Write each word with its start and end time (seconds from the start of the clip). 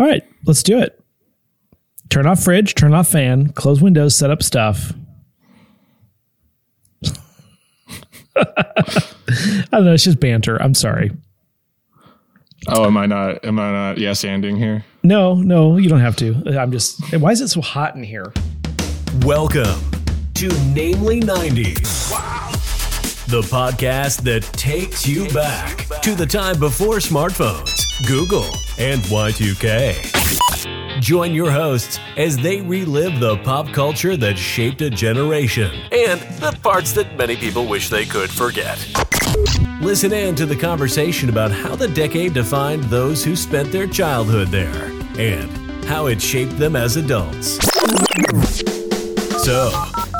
All 0.00 0.06
right, 0.06 0.24
let's 0.46 0.62
do 0.62 0.78
it. 0.78 0.98
Turn 2.08 2.26
off 2.26 2.42
fridge, 2.42 2.74
turn 2.74 2.94
off 2.94 3.08
fan, 3.08 3.52
close 3.52 3.82
windows, 3.82 4.16
set 4.16 4.30
up 4.30 4.42
stuff. 4.42 4.94
I 8.34 9.66
don't 9.70 9.84
know. 9.84 9.92
It's 9.92 10.04
just 10.04 10.18
banter. 10.18 10.56
I'm 10.56 10.72
sorry. 10.72 11.10
Oh, 12.68 12.86
am 12.86 12.96
I 12.96 13.04
not? 13.04 13.44
Am 13.44 13.58
I 13.58 13.72
not? 13.72 13.98
Yes, 13.98 14.24
ending 14.24 14.56
here. 14.56 14.86
No, 15.02 15.34
no, 15.34 15.76
you 15.76 15.90
don't 15.90 16.00
have 16.00 16.16
to. 16.16 16.34
I'm 16.58 16.72
just. 16.72 17.14
Why 17.18 17.32
is 17.32 17.42
it 17.42 17.48
so 17.48 17.60
hot 17.60 17.94
in 17.94 18.02
here? 18.02 18.32
Welcome 19.20 19.78
to 20.36 20.48
Namely 20.74 21.20
90s. 21.20 22.10
Wow. 22.10 22.48
The 23.28 23.42
podcast 23.42 24.22
that 24.22 24.44
takes 24.54 25.06
you 25.06 25.28
back 25.28 25.86
to 26.00 26.14
the 26.14 26.24
time 26.26 26.58
before 26.58 26.96
smartphones, 26.96 27.84
Google, 28.06 28.46
and 28.78 29.02
Y2K. 29.02 31.00
Join 31.00 31.34
your 31.34 31.50
hosts 31.50 31.98
as 32.16 32.36
they 32.36 32.60
relive 32.60 33.20
the 33.20 33.36
pop 33.38 33.72
culture 33.72 34.16
that 34.16 34.38
shaped 34.38 34.80
a 34.80 34.88
generation 34.90 35.70
and 35.92 36.20
the 36.40 36.58
parts 36.62 36.92
that 36.92 37.16
many 37.16 37.36
people 37.36 37.66
wish 37.66 37.88
they 37.88 38.04
could 38.04 38.30
forget. 38.30 38.78
Listen 39.80 40.12
in 40.12 40.34
to 40.36 40.46
the 40.46 40.56
conversation 40.56 41.28
about 41.28 41.50
how 41.50 41.74
the 41.74 41.88
decade 41.88 42.32
defined 42.34 42.84
those 42.84 43.24
who 43.24 43.36
spent 43.36 43.70
their 43.70 43.86
childhood 43.86 44.48
there 44.48 44.90
and 45.18 45.50
how 45.84 46.06
it 46.06 46.20
shaped 46.22 46.56
them 46.58 46.76
as 46.76 46.96
adults. 46.96 47.58
So, 49.44 49.70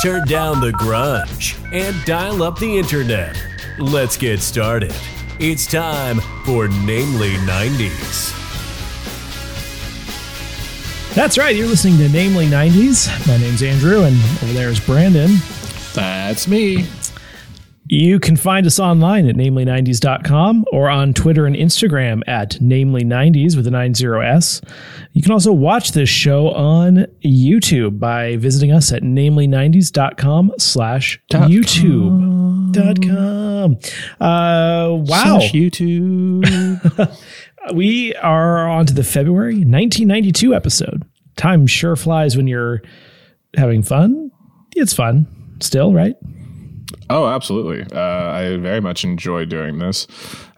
turn 0.02 0.26
down 0.26 0.60
the 0.60 0.72
grunge 0.72 1.58
and 1.72 1.96
dial 2.04 2.42
up 2.42 2.58
the 2.58 2.78
internet. 2.78 3.36
Let's 3.78 4.16
get 4.16 4.40
started. 4.40 4.94
It's 5.42 5.66
time 5.66 6.20
for 6.44 6.68
Namely 6.68 7.30
90s. 7.46 8.36
That's 11.14 11.38
right. 11.38 11.56
You're 11.56 11.66
listening 11.66 11.96
to 11.96 12.10
Namely 12.10 12.44
90s. 12.44 13.08
My 13.26 13.38
name's 13.38 13.62
Andrew, 13.62 14.02
and 14.02 14.14
over 14.42 14.52
there 14.52 14.68
is 14.68 14.78
Brandon. 14.80 15.30
That's 15.94 16.46
me. 16.46 16.86
You 17.86 18.20
can 18.20 18.36
find 18.36 18.66
us 18.66 18.78
online 18.78 19.26
at 19.28 19.34
namely90s.com 19.34 20.66
or 20.72 20.90
on 20.90 21.14
Twitter 21.14 21.46
and 21.46 21.56
Instagram 21.56 22.20
at 22.28 22.58
namely90s 22.60 23.56
with 23.56 23.66
a 23.66 23.70
90s. 23.70 24.62
You 25.14 25.22
can 25.22 25.32
also 25.32 25.52
watch 25.52 25.92
this 25.92 26.10
show 26.10 26.50
on 26.50 27.06
YouTube 27.24 27.98
by 27.98 28.36
visiting 28.36 28.72
us 28.72 28.92
at 28.92 29.02
namely90s.com 29.02 30.52
slash 30.58 31.18
YouTube. 31.32 32.29
Dot 32.72 33.02
com. 33.02 33.76
Uh, 34.20 34.96
wow. 34.96 35.04
Slash 35.04 35.52
YouTube. 35.52 37.18
we 37.74 38.14
are 38.16 38.68
on 38.68 38.86
to 38.86 38.94
the 38.94 39.04
February 39.04 39.54
1992 39.56 40.54
episode. 40.54 41.04
Time 41.36 41.66
sure 41.66 41.96
flies 41.96 42.36
when 42.36 42.46
you're 42.46 42.82
having 43.56 43.82
fun. 43.82 44.30
It's 44.76 44.92
fun 44.92 45.26
still, 45.60 45.92
right? 45.92 46.14
Oh, 47.08 47.26
absolutely. 47.26 47.82
Uh, 47.96 48.30
I 48.30 48.56
very 48.58 48.80
much 48.80 49.04
enjoy 49.04 49.44
doing 49.44 49.78
this. 49.78 50.06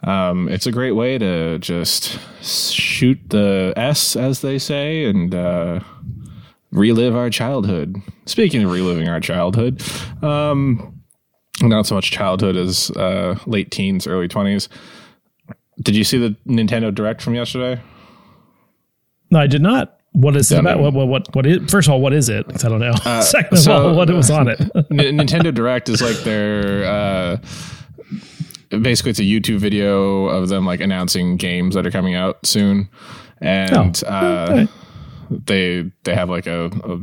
Um, 0.02 0.48
it's 0.48 0.66
a 0.66 0.72
great 0.72 0.92
way 0.92 1.18
to 1.18 1.58
just 1.58 2.18
shoot 2.42 3.18
the 3.28 3.72
S, 3.76 4.16
as 4.16 4.40
they 4.40 4.58
say, 4.58 5.04
and 5.04 5.34
uh, 5.34 5.80
relive 6.70 7.16
our 7.16 7.30
childhood. 7.30 7.96
Speaking 8.26 8.62
of 8.64 8.70
reliving 8.70 9.08
our 9.08 9.20
childhood, 9.20 9.82
um, 10.22 11.01
not 11.68 11.86
so 11.86 11.94
much 11.94 12.10
childhood 12.10 12.56
as 12.56 12.90
uh, 12.92 13.38
late 13.46 13.70
teens, 13.70 14.06
early 14.06 14.28
20s. 14.28 14.68
Did 15.80 15.96
you 15.96 16.04
see 16.04 16.18
the 16.18 16.36
Nintendo 16.46 16.94
Direct 16.94 17.22
from 17.22 17.34
yesterday? 17.34 17.80
No, 19.30 19.40
I 19.40 19.46
did 19.46 19.62
not. 19.62 19.98
What 20.12 20.36
is 20.36 20.52
it 20.52 20.56
Yeah, 20.56 20.60
about? 20.60 20.76
no. 20.76 20.82
What, 20.82 20.92
what, 20.94 21.08
what, 21.08 21.34
what 21.34 21.46
is, 21.46 21.70
first 21.70 21.88
of 21.88 21.92
all, 21.94 22.00
what 22.02 22.12
is 22.12 22.28
it? 22.28 22.44
I 22.64 22.68
don't 22.68 22.80
know. 22.80 22.92
Second 23.22 23.58
of 23.58 23.68
all, 23.68 23.94
what 23.96 24.10
was 24.10 24.30
on 24.30 24.48
it? 24.48 24.60
N- 24.74 25.16
Nintendo 25.18 25.52
Direct 25.54 25.88
is 25.88 26.02
like 26.02 26.16
their 26.18 26.84
uh, 26.84 27.36
basically 28.80 29.10
it's 29.10 29.20
a 29.20 29.22
YouTube 29.22 29.58
video 29.58 30.26
of 30.26 30.48
them 30.50 30.66
like 30.66 30.80
announcing 30.80 31.36
games 31.36 31.74
that 31.74 31.86
are 31.86 31.90
coming 31.90 32.14
out 32.14 32.44
soon, 32.46 32.88
and 33.40 34.02
Oh, 34.06 34.08
uh, 34.10 34.46
okay. 34.50 34.68
they 35.46 35.90
they 36.04 36.14
have 36.14 36.28
like 36.28 36.46
a, 36.46 36.66
a 36.66 36.98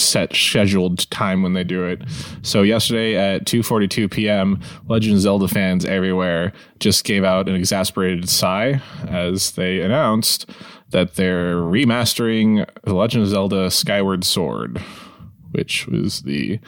set 0.00 0.34
scheduled 0.34 1.10
time 1.10 1.42
when 1.42 1.52
they 1.52 1.64
do 1.64 1.84
it. 1.84 2.02
So 2.42 2.62
yesterday 2.62 3.16
at 3.16 3.44
2:42 3.44 4.10
p.m., 4.10 4.60
Legend 4.88 5.16
of 5.16 5.20
Zelda 5.20 5.48
fans 5.48 5.84
everywhere 5.84 6.52
just 6.80 7.04
gave 7.04 7.24
out 7.24 7.48
an 7.48 7.54
exasperated 7.54 8.28
sigh 8.28 8.80
as 9.08 9.52
they 9.52 9.80
announced 9.80 10.50
that 10.90 11.14
they're 11.14 11.56
remastering 11.56 12.66
The 12.84 12.94
Legend 12.94 13.24
of 13.24 13.30
Zelda 13.30 13.70
Skyward 13.70 14.24
Sword, 14.24 14.80
which 15.50 15.86
was 15.86 16.22
the 16.22 16.60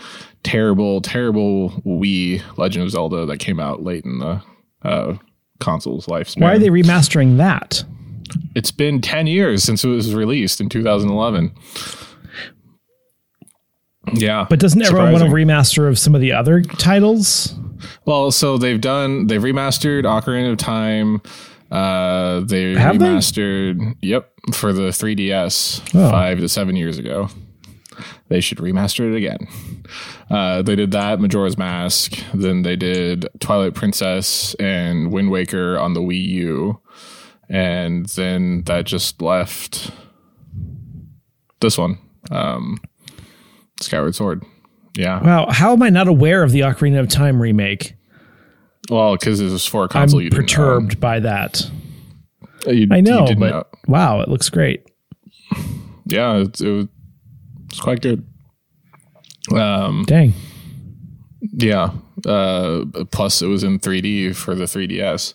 terrible 0.42 1.00
terrible 1.00 1.70
Wii 1.86 2.42
Legend 2.56 2.84
of 2.84 2.90
Zelda 2.90 3.26
that 3.26 3.38
came 3.38 3.60
out 3.60 3.82
late 3.82 4.04
in 4.04 4.18
the 4.18 4.42
uh, 4.82 5.16
console's 5.60 6.06
lifespan. 6.06 6.42
Why 6.42 6.54
are 6.54 6.58
they 6.58 6.68
remastering 6.68 7.36
that? 7.38 7.84
It's 8.54 8.70
been 8.70 9.00
10 9.00 9.26
years 9.26 9.64
since 9.64 9.84
it 9.84 9.88
was 9.88 10.14
released 10.14 10.60
in 10.60 10.68
2011. 10.68 11.52
Yeah. 14.14 14.46
But 14.48 14.60
doesn't 14.60 14.80
everyone 14.82 15.12
want 15.12 15.24
a 15.24 15.28
remaster 15.28 15.88
of 15.88 15.98
some 15.98 16.14
of 16.14 16.20
the 16.20 16.32
other 16.32 16.62
titles? 16.62 17.54
Well, 18.04 18.30
so 18.30 18.58
they've 18.58 18.80
done 18.80 19.26
they've 19.28 19.42
remastered 19.42 20.04
Ocarina 20.04 20.52
of 20.52 20.58
Time. 20.58 21.20
Uh 21.70 22.40
they 22.40 22.74
Have 22.74 22.98
they? 22.98 23.06
remastered 23.06 23.94
yep, 24.00 24.32
for 24.52 24.72
the 24.72 24.88
3DS 24.90 25.82
Oh. 25.94 26.10
5 26.10 26.38
to 26.38 26.48
7 26.48 26.76
years 26.76 26.98
ago. 26.98 27.28
They 28.28 28.40
should 28.40 28.58
remaster 28.58 29.12
it 29.12 29.16
again. 29.16 29.48
Uh, 30.30 30.62
they 30.62 30.76
did 30.76 30.92
that 30.92 31.18
Majora's 31.20 31.58
Mask, 31.58 32.16
then 32.34 32.62
they 32.62 32.76
did 32.76 33.26
Twilight 33.40 33.74
Princess 33.74 34.54
and 34.60 35.10
Wind 35.10 35.30
Waker 35.30 35.78
on 35.78 35.94
the 35.94 36.00
Wii 36.00 36.22
U, 36.28 36.80
and 37.48 38.06
then 38.06 38.62
that 38.66 38.84
just 38.86 39.20
left 39.22 39.90
this 41.60 41.76
one, 41.78 41.98
um, 42.30 42.78
Skyward 43.80 44.14
Sword. 44.14 44.44
Yeah, 44.96 45.22
Wow, 45.22 45.46
how 45.50 45.72
am 45.72 45.82
I 45.82 45.90
not 45.90 46.08
aware 46.08 46.42
of 46.42 46.50
the 46.52 46.60
Ocarina 46.60 46.98
of 47.00 47.08
Time 47.08 47.40
remake? 47.40 47.94
well, 48.90 49.12
because 49.16 49.38
it 49.40 49.44
was 49.50 49.64
for 49.66 49.82
a 49.82 49.84
I'm 49.84 49.88
console. 49.90 50.20
you 50.22 50.30
didn't 50.30 50.42
perturbed 50.46 50.98
by 51.00 51.20
that. 51.20 51.70
You- 52.66 52.88
I 52.90 53.00
know, 53.00 53.26
but 53.38 53.68
wow, 53.86 54.20
it 54.20 54.28
looks 54.28 54.48
great. 54.50 54.84
yeah, 56.06 56.38
it, 56.38 56.60
it 56.60 56.68
was 56.70 56.86
it's 57.70 57.80
quite 57.80 58.00
good. 58.00 58.26
Um, 59.54 60.04
Dang. 60.06 60.32
yeah. 61.52 61.90
Uh, 62.26 62.84
plus, 63.10 63.40
it 63.42 63.46
was 63.46 63.62
in 63.62 63.78
3D 63.78 64.34
for 64.34 64.54
the 64.54 64.64
3DS 64.64 65.34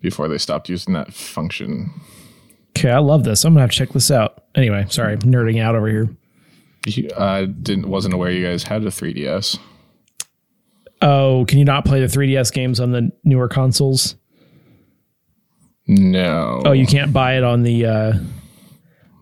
before 0.00 0.28
they 0.28 0.38
stopped 0.38 0.68
using 0.68 0.94
that 0.94 1.12
function. 1.12 1.90
Okay, 2.76 2.90
I 2.90 2.98
love 2.98 3.24
this. 3.24 3.44
I'm 3.44 3.52
gonna 3.54 3.62
have 3.62 3.70
to 3.70 3.76
check 3.76 3.90
this 3.90 4.10
out. 4.10 4.44
Anyway, 4.54 4.86
sorry, 4.88 5.14
I'm 5.14 5.20
nerding 5.20 5.60
out 5.60 5.74
over 5.74 5.88
here. 5.88 6.08
I 7.18 7.44
didn't 7.44 7.88
wasn't 7.88 8.14
aware 8.14 8.30
you 8.30 8.46
guys 8.46 8.62
had 8.62 8.82
a 8.84 8.86
3DS. 8.86 9.58
Oh, 11.02 11.44
can 11.46 11.58
you 11.58 11.64
not 11.64 11.84
play 11.84 12.00
the 12.00 12.06
3DS 12.06 12.52
games 12.52 12.80
on 12.80 12.92
the 12.92 13.10
newer 13.24 13.48
consoles? 13.48 14.16
No. 15.86 16.62
Oh, 16.64 16.72
you 16.72 16.86
can't 16.86 17.12
buy 17.12 17.36
it 17.36 17.44
on 17.44 17.62
the 17.62 17.86
uh, 17.86 18.12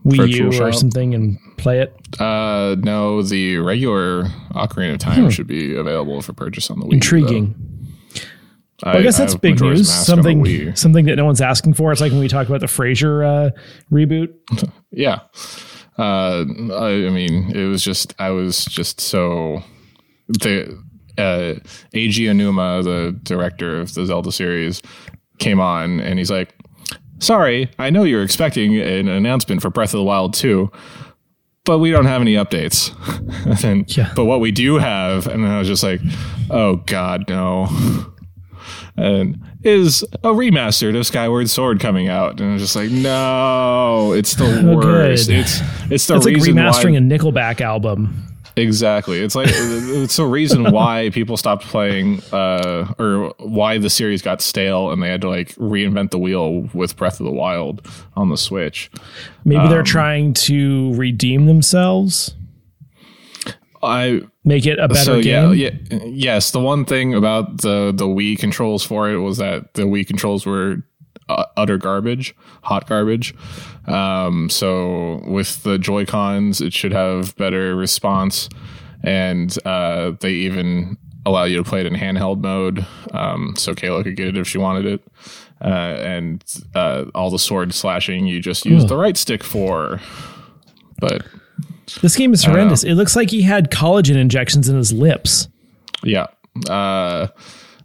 Wii 0.05 0.17
Virtual 0.17 0.55
U 0.55 0.63
or 0.63 0.73
something 0.73 1.15
and 1.15 1.39
play 1.57 1.81
it. 1.81 1.95
Uh, 2.21 2.77
no. 2.81 3.23
The 3.23 3.59
regular 3.59 4.25
Ocarina 4.55 4.95
of 4.95 4.99
Time 4.99 5.31
should 5.31 5.47
be 5.47 5.75
available 5.77 6.21
for 6.21 6.33
purchase 6.33 6.71
on 6.71 6.81
the 6.81 6.85
Wii. 6.85 6.89
Hmm. 6.89 6.95
Intriguing. 6.95 7.55
Well, 8.85 8.97
I 8.97 9.03
guess 9.03 9.19
that's 9.19 9.33
have 9.33 9.43
big 9.43 9.61
news. 9.61 9.93
Something 9.93 10.77
something 10.77 11.07
that 11.07 11.17
no 11.17 11.25
one's 11.25 11.41
asking 11.41 11.75
for. 11.75 11.91
It's 11.91 12.01
like 12.01 12.13
when 12.13 12.21
we 12.21 12.29
talk 12.29 12.47
about 12.47 12.61
the 12.61 12.67
Frasier 12.67 13.25
uh, 13.25 13.51
reboot. 13.91 14.35
Yeah. 14.91 15.21
Uh, 15.99 16.45
I, 16.75 17.07
I 17.07 17.11
mean, 17.11 17.51
it 17.57 17.67
was 17.67 17.83
just 17.83 18.15
I 18.19 18.31
was 18.31 18.65
just 18.65 19.01
so 19.01 19.63
the 20.29 20.79
uh, 21.17 21.55
Eiji 21.95 22.27
Aonuma, 22.29 22.85
the 22.85 23.19
director 23.25 23.81
of 23.81 23.95
the 23.95 24.07
Zelda 24.07 24.31
series, 24.31 24.81
came 25.39 25.59
on 25.61 25.99
and 26.01 26.19
he's 26.19 26.31
like, 26.31 26.55
"Sorry, 27.19 27.69
I 27.79 27.91
know 27.91 28.05
you're 28.05 28.23
expecting 28.23 28.77
an 28.79 29.09
announcement 29.09 29.61
for 29.63 29.71
Breath 29.71 29.93
of 29.95 29.99
the 29.99 30.05
Wild 30.05 30.35
2, 30.35 30.71
but 31.65 31.79
we 31.79 31.91
don't 31.91 32.07
have 32.07 32.21
any 32.23 32.35
updates." 32.35 32.93
and 33.65 33.85
Yeah. 33.97 34.13
but 34.15 34.27
what 34.27 34.39
we 34.41 34.53
do 34.53 34.77
have, 34.79 35.27
and 35.27 35.45
I 35.45 35.59
was 35.59 35.67
just 35.67 35.83
like, 35.83 36.01
"Oh 36.51 36.77
God, 36.87 37.25
no." 37.29 37.67
and 38.99 39.41
is 39.63 40.03
a 40.23 40.29
remastered 40.29 40.97
of 40.99 41.07
Skyward 41.07 41.49
Sword 41.51 41.81
coming 41.81 42.09
out, 42.09 42.41
and 42.41 42.53
I'm 42.53 42.59
just 42.59 42.77
like, 42.77 42.91
no, 42.91 44.13
it's 44.13 44.35
the 44.35 44.45
Oh, 44.69 44.77
worst. 44.77 45.29
good. 45.29 45.39
It's 45.41 45.61
it's 45.91 46.07
the 46.07 46.17
It's 46.17 46.25
like 46.27 46.35
remastering 46.37 46.93
why. 46.93 46.99
a 46.99 47.19
Nickelback 47.19 47.61
album. 47.61 48.25
Exactly. 48.57 49.21
It's 49.21 49.37
like 49.37 49.49
it's 49.53 50.17
the 50.17 50.25
reason 50.27 50.73
why 50.73 51.11
people 51.13 51.37
stopped 51.37 51.65
playing, 51.65 52.21
uh, 52.33 52.93
or 52.99 53.33
why 53.39 53.79
the 53.79 53.89
series 53.91 54.21
got 54.21 54.41
stale, 54.43 54.91
and 54.91 55.01
they 55.03 55.09
had 55.09 55.21
to 55.21 55.29
like 55.29 55.51
reinvent 55.55 56.11
the 56.11 56.19
wheel 56.19 56.69
with 56.75 56.97
Breath 56.97 57.21
of 57.21 57.27
the 57.27 57.33
Wild 57.33 57.87
on 58.17 58.31
the 58.31 58.37
Switch. 58.37 58.91
Maybe 59.45 59.61
Um, 59.61 59.71
they're 59.71 59.83
trying 59.85 60.35
to 60.35 60.93
redeem 60.95 61.47
themselves, 61.47 62.35
I 63.83 64.23
make 64.45 64.67
it 64.67 64.79
a 64.79 64.89
better 64.89 65.01
so 65.01 65.23
game. 65.23 65.55
yeah, 65.55 65.71
yeah, 65.91 66.05
yes. 66.05 66.51
The 66.51 66.61
one 66.61 66.85
thing 66.85 67.15
about 67.15 67.63
the 67.63 67.93
the 67.95 68.07
Wii 68.07 68.39
controls 68.39 68.85
for 68.85 69.11
it 69.11 69.19
was 69.19 69.39
that 69.39 69.75
the 69.75 69.83
Wii 69.83 70.07
controls 70.07 70.47
were 70.47 70.83
uh, 71.29 71.45
utter 71.57 71.79
garbage, 71.79 72.35
hot 72.63 72.89
garbage. 72.89 73.35
Um, 73.87 74.49
so 74.51 75.23
with 75.27 75.63
the 75.63 75.79
Joy 75.79 76.07
Cons, 76.07 76.61
it 76.61 76.73
should 76.73 76.93
have 76.93 77.37
better 77.37 77.77
response, 77.77 78.49
and 79.03 79.57
uh, 79.65 80.13
they 80.21 80.33
even 80.33 80.97
allow 81.27 81.45
you 81.45 81.57
to 81.57 81.65
play 81.65 81.81
it 81.81 81.87
in 81.87 81.95
handheld 81.95 82.41
mode. 82.41 82.87
Um, 83.13 83.55
so 83.57 83.75
Kayla 83.75 84.03
could 84.03 84.17
get 84.17 84.29
it 84.29 84.37
if 84.37 84.49
she 84.49 84.59
wanted 84.59 84.87
it. 84.87 85.03
Uh, 85.61 85.99
and 86.01 86.45
uh, 86.75 87.07
all 87.15 87.31
the 87.31 87.39
sword 87.39 87.75
slashing 87.75 88.27
you 88.27 88.41
just 88.41 88.65
use 88.65 88.87
the 88.87 88.97
right 88.97 89.17
stick 89.17 89.43
for. 89.43 90.01
But 91.01 91.27
This 92.03 92.17
game 92.17 92.33
is 92.33 92.45
horrendous. 92.45 92.85
It 92.85 92.95
looks 92.95 93.17
like 93.17 93.31
he 93.31 93.43
had 93.43 93.71
collagen 93.71 94.17
injections 94.17 94.69
in 94.69 94.77
his 94.77 94.93
lips. 94.93 95.49
Yeah. 96.03 96.27
Uh, 96.69 97.29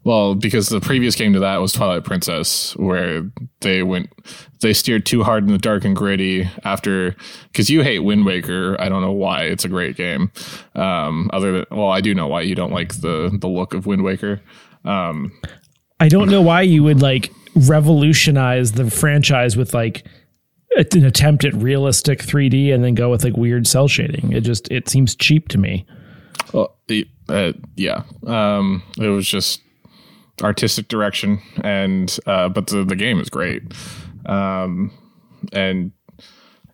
well, 0.04 0.36
because 0.36 0.68
the 0.68 0.82
previous 0.82 1.16
game 1.16 1.32
to 1.34 1.40
that 1.40 1.62
was 1.62 1.72
Twilight 1.72 2.04
Princess, 2.04 2.76
where 2.76 3.30
they 3.62 3.84
went, 3.84 4.10
they 4.60 4.74
steered 4.74 5.06
too 5.06 5.24
hard 5.24 5.46
in 5.46 5.52
the 5.52 5.58
dark 5.58 5.86
and 5.86 5.96
gritty 5.96 6.50
after, 6.66 7.16
because 7.48 7.70
you 7.70 7.84
hate 7.84 8.00
Wind 8.00 8.26
Waker. 8.26 8.76
I 8.82 8.90
don't 8.90 9.02
know 9.02 9.14
why. 9.14 9.44
It's 9.44 9.64
a 9.64 9.70
great 9.70 9.96
game. 9.96 10.32
Um, 10.76 11.30
other 11.32 11.52
than, 11.54 11.66
well, 11.72 11.90
I 11.90 12.02
do 12.02 12.14
know 12.14 12.28
why 12.28 12.42
you 12.42 12.56
don't 12.56 12.74
like 12.74 13.00
the 13.00 13.36
the 13.40 13.48
look 13.48 13.74
of 13.74 13.86
Wind 13.86 14.04
Waker. 14.04 14.42
Um, 14.84 15.32
I 16.02 16.10
don't 16.10 16.30
know 16.30 16.42
why 16.42 16.64
you 16.64 16.84
would 16.84 17.02
like 17.02 17.32
revolutionize 17.56 18.74
the 18.74 18.92
franchise 18.92 19.56
with 19.56 19.74
like 19.74 20.06
an 20.76 21.06
attempt 21.06 21.46
at 21.46 21.54
realistic 21.54 22.20
3D 22.20 22.74
and 22.74 22.84
then 22.84 22.96
go 22.96 23.10
with 23.10 23.24
like 23.24 23.38
weird 23.38 23.68
cell 23.68 23.88
shading. 23.88 24.32
It 24.32 24.42
just 24.42 24.72
it 24.72 24.90
seems 24.90 25.16
cheap 25.16 25.50
to 25.50 25.58
me. 25.58 25.86
well, 26.54 26.76
uh, 27.30 27.54
yeah. 27.76 28.04
Um, 28.26 28.84
it 28.98 29.08
was 29.08 29.28
just 29.28 29.62
artistic 30.42 30.88
direction, 30.88 31.40
and 31.64 32.18
uh, 32.26 32.50
but 32.50 32.68
the 32.68 32.84
the 32.84 32.96
game 32.96 33.20
is 33.20 33.30
great. 33.30 33.64
Um, 34.26 34.92
and 35.52 35.92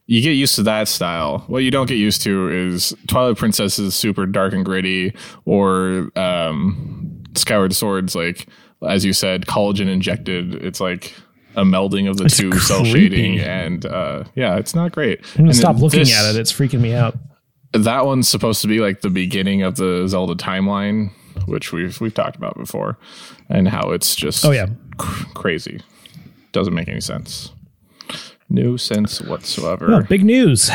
you 0.05 0.21
get 0.21 0.31
used 0.31 0.55
to 0.55 0.63
that 0.63 0.87
style. 0.87 1.39
What 1.47 1.59
you 1.59 1.71
don't 1.71 1.87
get 1.87 1.97
used 1.97 2.21
to 2.23 2.49
is 2.49 2.95
Twilight 3.07 3.37
Princess 3.37 3.77
is 3.77 3.95
super 3.95 4.25
dark 4.25 4.53
and 4.53 4.65
gritty, 4.65 5.13
or 5.45 6.09
um, 6.15 7.23
Skyward 7.35 7.75
Sword's 7.75 8.15
like, 8.15 8.47
as 8.87 9.05
you 9.05 9.13
said, 9.13 9.45
collagen 9.45 9.87
injected. 9.87 10.55
It's 10.55 10.79
like 10.79 11.13
a 11.55 11.63
melding 11.63 12.09
of 12.09 12.17
the 12.17 12.29
two 12.29 12.57
cell 12.59 12.83
shading, 12.85 13.39
and 13.39 13.85
uh, 13.85 14.23
yeah, 14.35 14.57
it's 14.57 14.75
not 14.75 14.91
great. 14.91 15.19
I'm 15.35 15.43
gonna 15.45 15.53
stop 15.53 15.77
looking 15.77 16.01
at 16.01 16.29
it. 16.29 16.35
It's 16.35 16.51
freaking 16.53 16.79
me 16.81 16.93
out. 16.93 17.17
That 17.73 18.05
one's 18.05 18.27
supposed 18.27 18.61
to 18.61 18.67
be 18.67 18.79
like 18.79 19.01
the 19.01 19.09
beginning 19.09 19.61
of 19.63 19.75
the 19.75 20.07
Zelda 20.07 20.35
timeline, 20.35 21.11
which 21.45 21.71
we've 21.71 21.99
we've 22.01 22.13
talked 22.13 22.35
about 22.35 22.55
before, 22.57 22.97
and 23.49 23.67
how 23.67 23.91
it's 23.91 24.15
just 24.15 24.43
Oh 24.45 24.51
yeah. 24.51 24.67
cr- 24.97 25.25
crazy. 25.33 25.81
Doesn't 26.51 26.73
make 26.73 26.87
any 26.87 27.01
sense. 27.01 27.51
No 28.49 28.77
sense 28.77 29.21
whatsoever. 29.21 29.93
Oh, 29.93 30.01
big 30.01 30.23
news. 30.25 30.71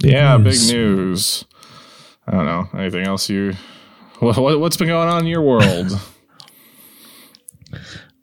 Big 0.00 0.12
yeah, 0.12 0.36
news. 0.38 0.66
big 0.68 0.74
news. 0.76 1.44
I 2.26 2.30
don't 2.32 2.46
know. 2.46 2.68
Anything 2.78 3.06
else 3.06 3.28
you? 3.28 3.52
What, 4.20 4.58
what's 4.58 4.76
been 4.76 4.88
going 4.88 5.08
on 5.08 5.20
in 5.20 5.26
your 5.26 5.42
world? 5.42 5.92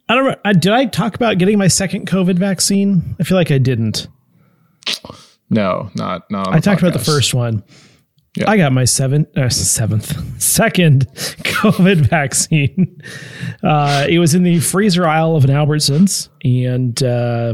I 0.07 0.15
don't 0.15 0.25
know. 0.25 0.35
I, 0.45 0.53
did 0.53 0.71
I 0.71 0.85
talk 0.85 1.15
about 1.15 1.37
getting 1.37 1.57
my 1.57 1.67
second 1.67 2.07
COVID 2.07 2.37
vaccine? 2.37 3.15
I 3.19 3.23
feel 3.23 3.37
like 3.37 3.51
I 3.51 3.57
didn't. 3.57 4.07
no, 5.49 5.89
not 5.95 6.29
not. 6.29 6.49
I 6.49 6.59
talked 6.59 6.81
about 6.81 6.93
the 6.93 7.03
first 7.03 7.33
one. 7.33 7.63
Yeah. 8.35 8.49
I 8.49 8.57
got 8.57 8.73
my 8.73 8.83
seventh, 8.83 9.35
uh, 9.37 9.49
seventh, 9.49 10.41
second 10.41 11.07
COVID 11.15 12.07
vaccine. 12.07 13.01
Uh, 13.63 14.05
it 14.09 14.19
was 14.19 14.35
in 14.35 14.43
the 14.43 14.59
freezer 14.59 15.07
aisle 15.07 15.35
of 15.35 15.45
an 15.45 15.51
Albertsons, 15.51 16.29
and 16.43 17.01
uh, 17.01 17.53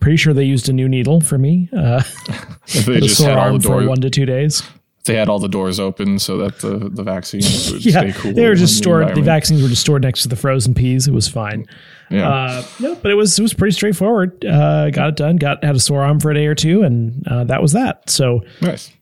pretty 0.00 0.16
sure 0.16 0.34
they 0.34 0.44
used 0.44 0.68
a 0.68 0.72
new 0.72 0.88
needle 0.88 1.20
for 1.20 1.38
me. 1.38 1.68
Uh, 1.76 2.02
they 2.84 2.94
the 2.94 3.00
just 3.00 3.18
sore 3.18 3.30
arm 3.30 3.60
for 3.60 3.86
one 3.86 4.00
to 4.02 4.10
two 4.10 4.26
days. 4.26 4.62
They 5.06 5.14
had 5.16 5.28
all 5.30 5.38
the 5.38 5.48
doors 5.48 5.80
open 5.80 6.18
so 6.18 6.36
that 6.38 6.58
the 6.58 6.90
the 6.92 7.02
vaccine 7.02 7.40
would 7.72 7.84
Yeah, 7.84 8.00
stay 8.00 8.12
cool. 8.12 8.32
they 8.34 8.46
were 8.46 8.54
just 8.54 8.76
stored. 8.76 9.14
The 9.14 9.22
vaccines 9.22 9.62
were 9.62 9.68
just 9.68 9.80
stored 9.80 10.02
next 10.02 10.22
to 10.22 10.28
the 10.28 10.36
frozen 10.36 10.74
peas. 10.74 11.08
It 11.08 11.14
was 11.14 11.26
fine. 11.26 11.66
Yeah. 12.10 12.28
Uh, 12.28 12.64
no, 12.80 12.94
but 12.96 13.10
it 13.10 13.14
was 13.14 13.38
it 13.38 13.42
was 13.42 13.54
pretty 13.54 13.72
straightforward. 13.72 14.44
Uh, 14.44 14.90
got 14.90 15.08
it 15.08 15.16
done. 15.16 15.36
Got 15.36 15.64
had 15.64 15.74
a 15.76 15.80
sore 15.80 16.02
arm 16.02 16.20
for 16.20 16.30
a 16.30 16.34
day 16.34 16.46
or 16.46 16.54
two, 16.54 16.82
and 16.82 17.26
uh, 17.26 17.44
that 17.44 17.62
was 17.62 17.72
that. 17.72 18.10
So 18.10 18.42
nice. 18.60 18.92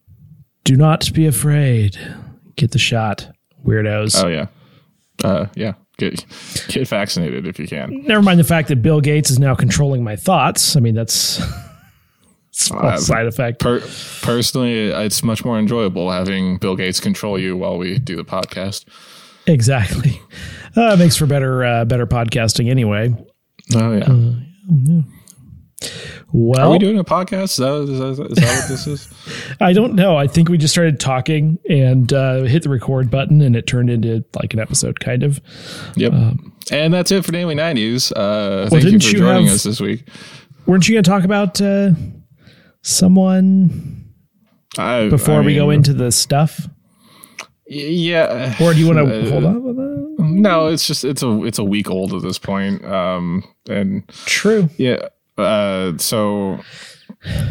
do 0.65 0.77
not 0.77 1.13
be 1.15 1.27
afraid. 1.27 1.99
Get 2.57 2.71
the 2.71 2.79
shot, 2.79 3.29
weirdos. 3.67 4.23
Oh 4.23 4.29
yeah. 4.29 4.47
Uh, 5.25 5.47
yeah. 5.57 5.73
Get 5.97 6.25
get 6.69 6.87
vaccinated 6.87 7.45
if 7.47 7.59
you 7.59 7.67
can. 7.67 8.05
Never 8.05 8.23
mind 8.23 8.39
the 8.39 8.45
fact 8.45 8.69
that 8.69 8.83
Bill 8.83 9.01
Gates 9.01 9.31
is 9.33 9.41
now 9.41 9.57
controlling 9.57 10.05
my 10.05 10.15
thoughts. 10.15 10.77
I 10.77 10.81
mean, 10.81 10.95
that's, 10.95 11.39
Uh, 12.73 12.97
side 12.99 13.27
effect. 13.27 13.61
Per- 13.61 13.81
personally, 14.23 14.89
it's 14.89 15.23
much 15.23 15.45
more 15.45 15.59
enjoyable 15.59 16.11
having 16.11 16.59
Bill 16.59 16.77
Gates 16.77 17.01
control 17.01 17.39
you 17.39 17.57
while 17.57 17.79
we 17.79 17.99
do 17.99 18.17
the 18.17 18.25
podcast. 18.25 18.85
exactly. 19.47 20.21
Uh, 20.77 20.95
makes 20.97 21.17
for 21.17 21.27
better 21.27 21.65
uh, 21.65 21.85
better 21.87 22.07
podcasting 22.07 22.71
anyway. 22.71 23.13
Oh 23.75 23.93
yeah. 23.97 24.09
Are 24.13 25.05
Well, 26.33 26.69
are 26.69 26.71
we 26.73 26.79
doing 26.79 26.99
a 26.99 27.05
podcast? 27.05 27.45
Is 27.45 27.57
that, 27.57 27.75
is 27.75 28.19
that, 28.19 28.27
is 28.31 28.39
that 28.39 28.59
what 28.61 28.69
this 28.69 28.87
is? 28.87 29.09
I 29.61 29.73
don't 29.73 29.95
know. 29.95 30.17
I 30.17 30.27
think 30.29 30.49
we 30.51 30.59
just 30.59 30.75
started 30.75 31.01
talking 31.01 31.59
and 31.69 32.13
uh, 32.13 32.43
hit 32.43 32.63
the 32.65 32.69
record 32.69 33.11
button, 33.11 33.41
and 33.41 33.57
it 33.57 33.67
turned 33.67 33.89
into 33.91 34.25
like 34.41 34.53
an 34.55 34.61
episode, 34.61 35.01
kind 35.01 35.23
of. 35.25 35.41
Yep. 35.97 36.13
and 36.71 36.93
that's 36.93 37.11
it 37.11 37.25
for 37.25 37.33
Daily 37.33 37.55
90s. 37.55 38.13
Uh, 38.15 38.69
thank 38.69 38.85
you 38.85 38.91
Um, 38.95 39.01
for 39.01 39.07
you 39.07 39.19
joining 39.19 39.47
have- 39.47 39.55
us 39.55 39.63
this 39.63 39.81
week. 39.81 40.07
Weren't 40.67 40.87
you 40.87 40.95
going 40.95 41.03
to 41.05 41.11
talk 41.11 41.25
about 41.25 41.61
uh, 41.63 41.93
someone 42.83 44.05
I, 44.77 45.09
before 45.09 45.41
I 45.43 45.45
we 45.45 45.55
go 45.55 45.71
into 45.71 45.93
the 45.93 46.13
stuff, 46.13 46.69
Yeah. 47.67 48.55
or 48.61 48.73
do 48.75 48.81
you 48.81 48.87
want 48.87 48.99
to 48.99 49.19
Uh, 49.27 49.31
hold 49.31 49.45
on 49.45 49.63
with 49.65 49.77
that? 49.77 49.99
No, 50.19 50.67
it's 50.69 50.87
just 50.87 51.05
it's 51.05 51.23
a 51.23 51.45
it's 51.45 51.59
a 51.59 51.65
week 51.65 51.91
old 51.91 52.13
at 52.15 52.23
this 52.23 52.39
point. 52.39 52.85
Um, 52.85 53.45
and 53.69 54.07
True. 54.27 54.69
Yeah. 54.77 55.09
Uh, 55.37 55.93
so 55.99 56.59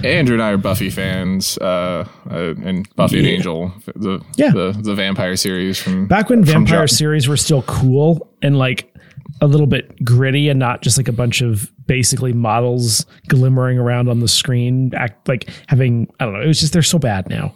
Andrew 0.03 0.35
and 0.35 0.43
I 0.43 0.51
are 0.51 0.57
Buffy 0.57 0.89
fans, 0.89 1.57
uh, 1.59 2.05
uh 2.29 2.53
and 2.63 2.87
Buffy 2.95 3.19
and 3.19 3.27
Angel, 3.27 3.73
the 3.95 4.21
Yeah. 4.35 4.51
the 4.51 4.77
the 4.81 4.95
vampire 4.95 5.35
series 5.35 5.79
from 5.81 6.07
Back 6.07 6.29
when 6.29 6.43
vampire 6.43 6.87
series 6.87 7.27
were 7.27 7.37
still 7.37 7.61
cool 7.63 8.29
and 8.41 8.57
like 8.57 8.93
a 9.41 9.47
little 9.47 9.67
bit 9.67 10.03
gritty 10.03 10.49
and 10.49 10.59
not 10.59 10.81
just 10.81 10.97
like 10.97 11.07
a 11.07 11.13
bunch 11.13 11.41
of 11.41 11.71
basically 11.85 12.33
models 12.33 13.05
glimmering 13.27 13.77
around 13.77 14.09
on 14.09 14.19
the 14.19 14.27
screen, 14.27 14.91
act 14.95 15.27
like 15.27 15.49
having 15.67 16.11
I 16.19 16.25
don't 16.25 16.33
know. 16.33 16.41
It 16.41 16.47
was 16.47 16.59
just 16.59 16.73
they're 16.73 16.81
so 16.81 16.99
bad 16.99 17.29
now. 17.29 17.53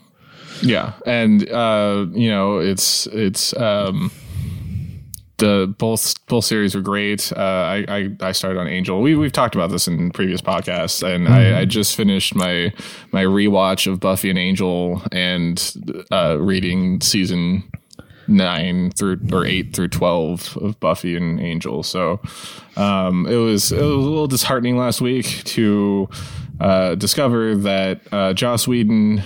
Yeah, 0.61 0.93
and 1.05 1.49
uh, 1.49 2.05
you 2.11 2.29
know, 2.29 2.59
it's 2.59 3.07
it's 3.07 3.55
um, 3.57 4.11
the 5.37 5.73
both 5.77 6.25
both 6.27 6.45
series 6.45 6.75
were 6.75 6.81
great. 6.81 7.33
Uh, 7.35 7.39
I, 7.39 7.85
I 7.87 8.09
I 8.21 8.31
started 8.31 8.59
on 8.59 8.67
Angel. 8.67 9.01
We 9.01 9.15
we've 9.15 9.31
talked 9.31 9.55
about 9.55 9.71
this 9.71 9.87
in 9.87 10.11
previous 10.11 10.41
podcasts, 10.41 11.03
and 11.03 11.27
I, 11.27 11.61
I 11.61 11.65
just 11.65 11.95
finished 11.95 12.35
my 12.35 12.71
my 13.11 13.23
rewatch 13.23 13.91
of 13.91 13.99
Buffy 13.99 14.29
and 14.29 14.37
Angel 14.37 15.01
and 15.11 16.05
uh, 16.11 16.37
reading 16.39 17.01
season 17.01 17.63
nine 18.31 18.91
through 18.91 19.19
or 19.31 19.45
eight 19.45 19.75
through 19.75 19.89
twelve 19.89 20.57
of 20.57 20.79
Buffy 20.79 21.15
and 21.15 21.39
Angel. 21.39 21.83
So 21.83 22.19
um, 22.75 23.27
it 23.27 23.35
was 23.35 23.71
it 23.71 23.81
was 23.81 23.91
a 23.91 24.09
little 24.09 24.27
disheartening 24.27 24.77
last 24.77 25.01
week 25.01 25.25
to 25.45 26.09
uh, 26.59 26.95
discover 26.95 27.55
that 27.55 28.01
uh, 28.11 28.33
Joss 28.33 28.67
Whedon 28.67 29.23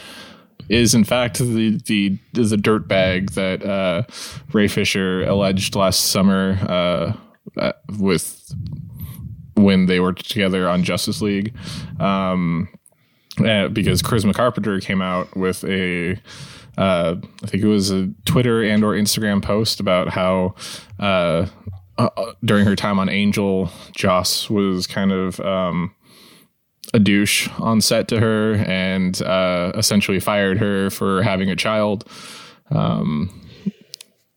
is 0.68 0.96
in 0.96 1.04
fact 1.04 1.38
the 1.38 1.80
the 1.86 2.18
the 2.34 2.58
dirt 2.58 2.88
bag 2.88 3.32
that 3.32 3.64
uh, 3.64 4.04
Ray 4.52 4.68
Fisher 4.68 5.24
alleged 5.24 5.76
last 5.76 6.06
summer 6.06 6.58
uh, 6.68 7.14
uh, 7.60 7.74
with 8.00 8.54
when 9.56 9.86
they 9.86 10.00
were 10.00 10.14
together 10.14 10.68
on 10.68 10.84
Justice 10.84 11.22
League. 11.22 11.56
Um, 12.00 12.70
uh, 13.44 13.68
because 13.68 14.02
Charisma 14.02 14.34
Carpenter 14.34 14.80
came 14.80 15.02
out 15.02 15.36
with 15.36 15.64
a, 15.66 16.18
uh, 16.78 17.16
I 17.44 17.48
think 17.48 17.64
it 17.64 17.68
was 17.68 17.92
a 17.92 18.10
Twitter 18.26 18.64
and 18.64 18.84
or 18.84 18.94
Instagram 18.94 19.42
post 19.42 19.80
about 19.80 20.10
how 20.10 20.56
uh, 21.00 21.48
uh, 21.98 22.10
during 22.44 22.66
her 22.66 22.76
time 22.76 23.00
on 23.00 23.10
Angel, 23.10 23.70
Joss 23.94 24.50
was 24.50 24.86
kind 24.88 25.12
of 25.12 25.40
um, 25.40 25.94
a 26.94 27.00
douche 27.00 27.48
on 27.60 27.82
set 27.82 28.08
to 28.10 28.20
her 28.20 28.56
and 28.56 29.22
uh, 29.22 29.72
essentially 29.76 30.20
fired 30.20 30.58
her 30.60 30.90
for 30.90 31.22
having 31.24 31.50
a 31.50 31.56
child. 31.56 32.10
Um, 32.72 33.42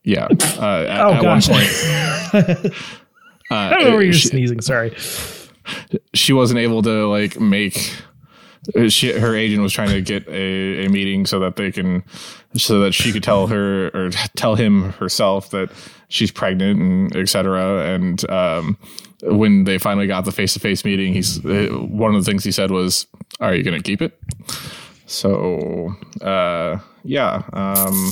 yeah. 0.03 0.27
Uh, 0.57 0.85
at, 0.87 1.01
Oh, 1.01 1.13
at 1.13 1.23
one 1.23 1.39
gosh. 1.41 1.47
point, 1.49 2.73
I 3.51 3.69
don't 3.71 3.83
know 3.85 3.91
where 3.91 4.01
you're 4.03 4.13
she- 4.13 4.27
sneezing. 4.29 4.61
Sorry. 4.61 4.93
she 6.13 6.33
wasn't 6.33 6.59
able 6.59 6.81
to 6.83 7.07
like 7.07 7.39
make 7.39 7.91
she, 8.87 9.11
her 9.11 9.35
agent 9.35 9.61
was 9.61 9.73
trying 9.73 9.89
to 9.89 10.01
get 10.01 10.27
a, 10.27 10.85
a 10.85 10.89
meeting 10.89 11.25
so 11.25 11.39
that 11.39 11.55
they 11.55 11.71
can 11.71 12.03
so 12.55 12.79
that 12.79 12.93
she 12.93 13.11
could 13.11 13.23
tell 13.23 13.47
her 13.47 13.87
or 13.93 14.09
tell 14.35 14.55
him 14.55 14.91
herself 14.93 15.51
that 15.51 15.69
she's 16.09 16.31
pregnant 16.31 16.79
and 16.79 17.15
etc 17.15 17.93
and 17.93 18.29
um 18.29 18.77
when 19.23 19.65
they 19.65 19.77
finally 19.77 20.07
got 20.07 20.25
the 20.25 20.31
face-to-face 20.31 20.85
meeting 20.85 21.13
he's 21.13 21.43
uh, 21.45 21.67
one 21.89 22.15
of 22.15 22.23
the 22.23 22.29
things 22.29 22.43
he 22.43 22.51
said 22.51 22.71
was 22.71 23.05
are 23.39 23.53
you 23.53 23.63
gonna 23.63 23.81
keep 23.81 24.01
it? 24.01 24.19
So 25.05 25.95
uh 26.21 26.79
yeah 27.03 27.43
um 27.53 28.11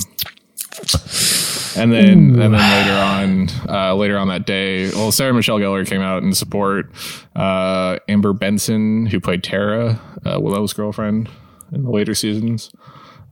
and 1.78 1.92
then 1.92 2.08
and 2.08 2.36
then 2.36 2.52
later 2.52 2.92
on 2.98 3.48
uh, 3.68 3.94
later 3.94 4.18
on 4.18 4.28
that 4.28 4.46
day, 4.46 4.90
well, 4.90 5.12
Sarah 5.12 5.32
Michelle 5.34 5.58
Gellar 5.58 5.86
came 5.86 6.00
out 6.00 6.22
in 6.22 6.32
support. 6.34 6.90
Uh, 7.36 7.98
Amber 8.08 8.32
Benson, 8.32 9.06
who 9.06 9.20
played 9.20 9.42
Tara, 9.42 10.00
uh, 10.26 10.38
Willow's 10.40 10.72
girlfriend 10.72 11.28
in 11.72 11.82
the 11.84 11.90
later 11.90 12.14
seasons, 12.14 12.70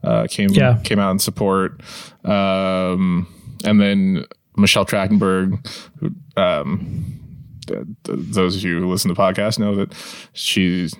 uh, 0.03 0.27
came 0.29 0.49
Yeah. 0.51 0.79
came 0.83 0.99
out 0.99 1.11
in 1.11 1.19
support. 1.19 1.81
Um, 2.23 3.27
and 3.63 3.79
then 3.81 4.25
Michelle 4.55 4.85
Trachtenberg, 4.85 5.65
who, 5.99 6.11
um, 6.41 7.05
th- 7.67 7.85
th- 8.03 8.19
those 8.21 8.55
of 8.55 8.63
you 8.63 8.79
who 8.79 8.89
listen 8.89 9.09
to 9.09 9.15
the 9.15 9.21
podcast 9.21 9.59
know 9.59 9.75
that 9.75 9.93
she's 10.33 10.93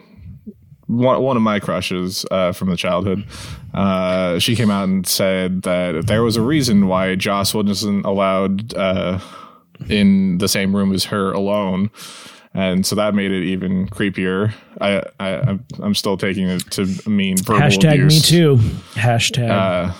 one, 0.87 1.21
one 1.21 1.37
of 1.37 1.43
my 1.43 1.59
crushes 1.59 2.25
uh, 2.31 2.51
from 2.51 2.69
the 2.69 2.77
childhood. 2.77 3.25
Uh, 3.73 4.39
she 4.39 4.55
came 4.55 4.69
out 4.71 4.85
and 4.85 5.05
said 5.05 5.61
that 5.63 6.07
there 6.07 6.23
was 6.23 6.35
a 6.37 6.41
reason 6.41 6.87
why 6.87 7.15
Joss 7.15 7.53
wasn't 7.53 8.05
allowed 8.05 8.73
uh, 8.75 9.19
in 9.89 10.37
the 10.39 10.47
same 10.47 10.75
room 10.75 10.93
as 10.93 11.05
her 11.05 11.31
alone. 11.31 11.91
And 12.53 12.85
so 12.85 12.95
that 12.95 13.13
made 13.13 13.31
it 13.31 13.43
even 13.43 13.87
creepier. 13.89 14.51
I, 14.81 15.03
I 15.19 15.27
I'm- 15.35 15.65
I'm 15.79 15.93
still 15.93 16.17
taking 16.17 16.47
it 16.47 16.61
to 16.71 16.85
mean 17.07 17.37
verbal 17.37 17.61
Hashtag 17.61 17.95
abuse. 17.95 18.31
me 18.31 18.37
too. 18.37 18.55
Hashtag. 18.93 19.49
Uh, 19.49 19.93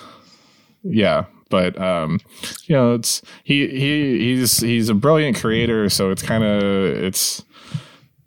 yeah, 0.84 1.26
but 1.50 1.80
um, 1.80 2.20
you 2.66 2.76
know, 2.76 2.94
it's 2.96 3.22
he 3.44 3.68
he 3.68 4.18
he's 4.20 4.58
he's 4.60 4.90
a 4.90 4.94
brilliant 4.96 5.38
creator, 5.38 5.88
so 5.90 6.10
it's 6.12 6.24
kind 6.24 6.44
of 6.44 6.64
it's 6.64 7.44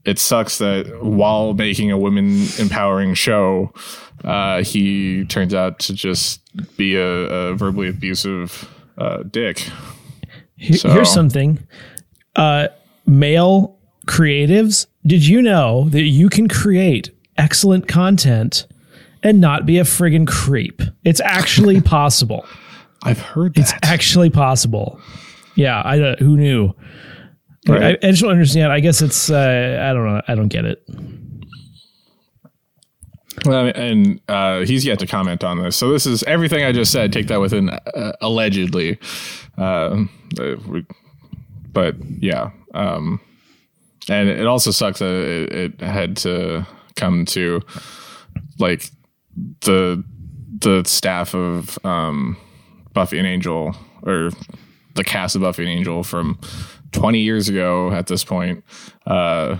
it 0.04 0.18
sucks 0.18 0.58
that 0.58 1.02
while 1.02 1.54
making 1.54 1.90
a 1.90 1.98
women 1.98 2.46
empowering 2.58 3.14
show, 3.14 3.72
uh, 4.24 4.62
he 4.62 5.24
turns 5.26 5.54
out 5.54 5.78
to 5.80 5.94
just 5.94 6.40
be 6.76 6.96
a, 6.96 7.06
a 7.06 7.54
verbally 7.54 7.88
abusive 7.88 8.68
uh, 8.98 9.22
dick. 9.24 9.58
So- 10.72 10.90
Here's 10.90 11.10
something. 11.12 11.58
Uh, 12.36 12.68
male 13.06 13.78
creatives, 14.06 14.86
did 15.06 15.26
you 15.26 15.40
know 15.42 15.88
that 15.90 16.02
you 16.02 16.28
can 16.28 16.48
create 16.48 17.10
excellent 17.36 17.88
content 17.88 18.66
and 19.22 19.40
not 19.40 19.66
be 19.66 19.78
a 19.78 19.84
friggin' 19.84 20.26
creep? 20.26 20.82
It's 21.04 21.20
actually 21.20 21.80
possible. 21.98 22.44
I've 23.02 23.20
heard 23.20 23.54
that. 23.54 23.60
It's 23.60 23.72
actually 23.82 24.30
possible. 24.30 25.00
Yeah, 25.54 25.80
I 25.82 25.98
uh, 25.98 26.16
who 26.18 26.36
knew. 26.36 26.74
Right. 27.68 27.98
I, 28.02 28.06
I 28.06 28.10
just 28.10 28.22
don't 28.22 28.30
understand. 28.30 28.72
I 28.72 28.80
guess 28.80 29.02
it's 29.02 29.30
uh, 29.30 29.78
I 29.80 29.92
don't 29.92 30.06
know. 30.06 30.22
I 30.26 30.34
don't 30.34 30.48
get 30.48 30.64
it. 30.64 30.82
Well, 33.44 33.72
and 33.74 34.20
uh, 34.28 34.60
he's 34.60 34.84
yet 34.84 34.98
to 34.98 35.06
comment 35.06 35.44
on 35.44 35.62
this. 35.62 35.76
So 35.76 35.90
this 35.90 36.06
is 36.06 36.22
everything 36.24 36.64
I 36.64 36.72
just 36.72 36.92
said. 36.92 37.12
Take 37.12 37.28
that 37.28 37.40
with 37.40 37.52
an 37.52 37.70
uh, 37.70 38.12
allegedly. 38.20 38.98
Um, 39.56 40.10
uh, 40.38 40.56
but 41.72 41.96
yeah, 42.18 42.50
um, 42.74 43.20
and 44.08 44.28
it 44.28 44.46
also 44.46 44.70
sucks 44.70 44.98
that 44.98 45.12
it, 45.12 45.52
it 45.52 45.80
had 45.80 46.16
to 46.18 46.66
come 46.96 47.24
to 47.26 47.60
like 48.58 48.90
the 49.60 50.04
the 50.58 50.82
staff 50.84 51.34
of 51.34 51.78
um, 51.84 52.36
Buffy 52.92 53.18
and 53.18 53.26
Angel 53.26 53.74
or 54.02 54.30
the 54.94 55.04
cast 55.04 55.36
of 55.36 55.42
Buffy 55.42 55.62
and 55.62 55.70
Angel 55.70 56.02
from 56.02 56.38
20 56.92 57.18
years 57.20 57.48
ago 57.48 57.90
at 57.92 58.06
this 58.06 58.24
point, 58.24 58.64
uh, 59.06 59.58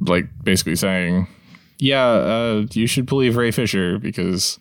like 0.00 0.26
basically 0.42 0.76
saying, 0.76 1.26
yeah, 1.78 2.04
uh, 2.06 2.66
you 2.72 2.86
should 2.86 3.06
believe 3.06 3.36
Ray 3.36 3.50
Fisher 3.50 3.98
because 3.98 4.58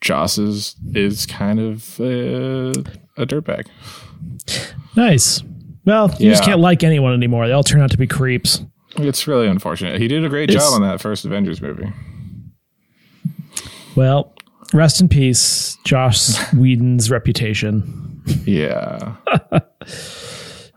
Joss 0.00 0.38
is, 0.38 0.76
is 0.94 1.26
kind 1.26 1.60
of 1.60 2.00
uh, 2.00 2.72
a 3.16 3.26
dirtbag. 3.26 3.66
Nice. 4.96 5.42
Well, 5.84 6.14
you 6.18 6.30
just 6.30 6.44
can't 6.44 6.60
like 6.60 6.84
anyone 6.84 7.12
anymore. 7.12 7.46
They 7.46 7.52
all 7.52 7.64
turn 7.64 7.80
out 7.80 7.90
to 7.90 7.98
be 7.98 8.06
creeps. 8.06 8.62
It's 8.96 9.26
really 9.26 9.48
unfortunate. 9.48 10.00
He 10.00 10.06
did 10.06 10.24
a 10.24 10.28
great 10.28 10.50
It's- 10.50 10.62
job 10.64 10.74
on 10.80 10.88
that 10.88 11.00
first 11.00 11.24
Avengers 11.24 11.60
movie. 11.60 11.90
Well, 13.94 14.32
rest 14.72 15.00
in 15.00 15.08
peace, 15.08 15.76
Josh 15.84 16.36
Whedon's 16.54 17.10
reputation. 17.10 18.22
Yeah. 18.46 19.16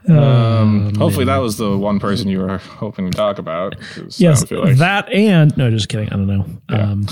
Oh, 0.08 0.20
um, 0.24 0.94
hopefully 0.96 1.26
that 1.26 1.38
was 1.38 1.58
the 1.58 1.78
one 1.78 2.00
person 2.00 2.28
you 2.28 2.40
were 2.40 2.58
hoping 2.60 3.10
to 3.10 3.16
talk 3.18 3.40
about. 3.40 3.76
Yes, 4.18 4.50
like- 4.52 4.78
that 4.78 5.12
and 5.12 5.56
no, 5.58 5.70
just 5.72 5.90
kidding. 5.90 6.08
I 6.10 6.16
don't 6.16 6.28
know. 6.28 6.46
Um, 6.70 7.06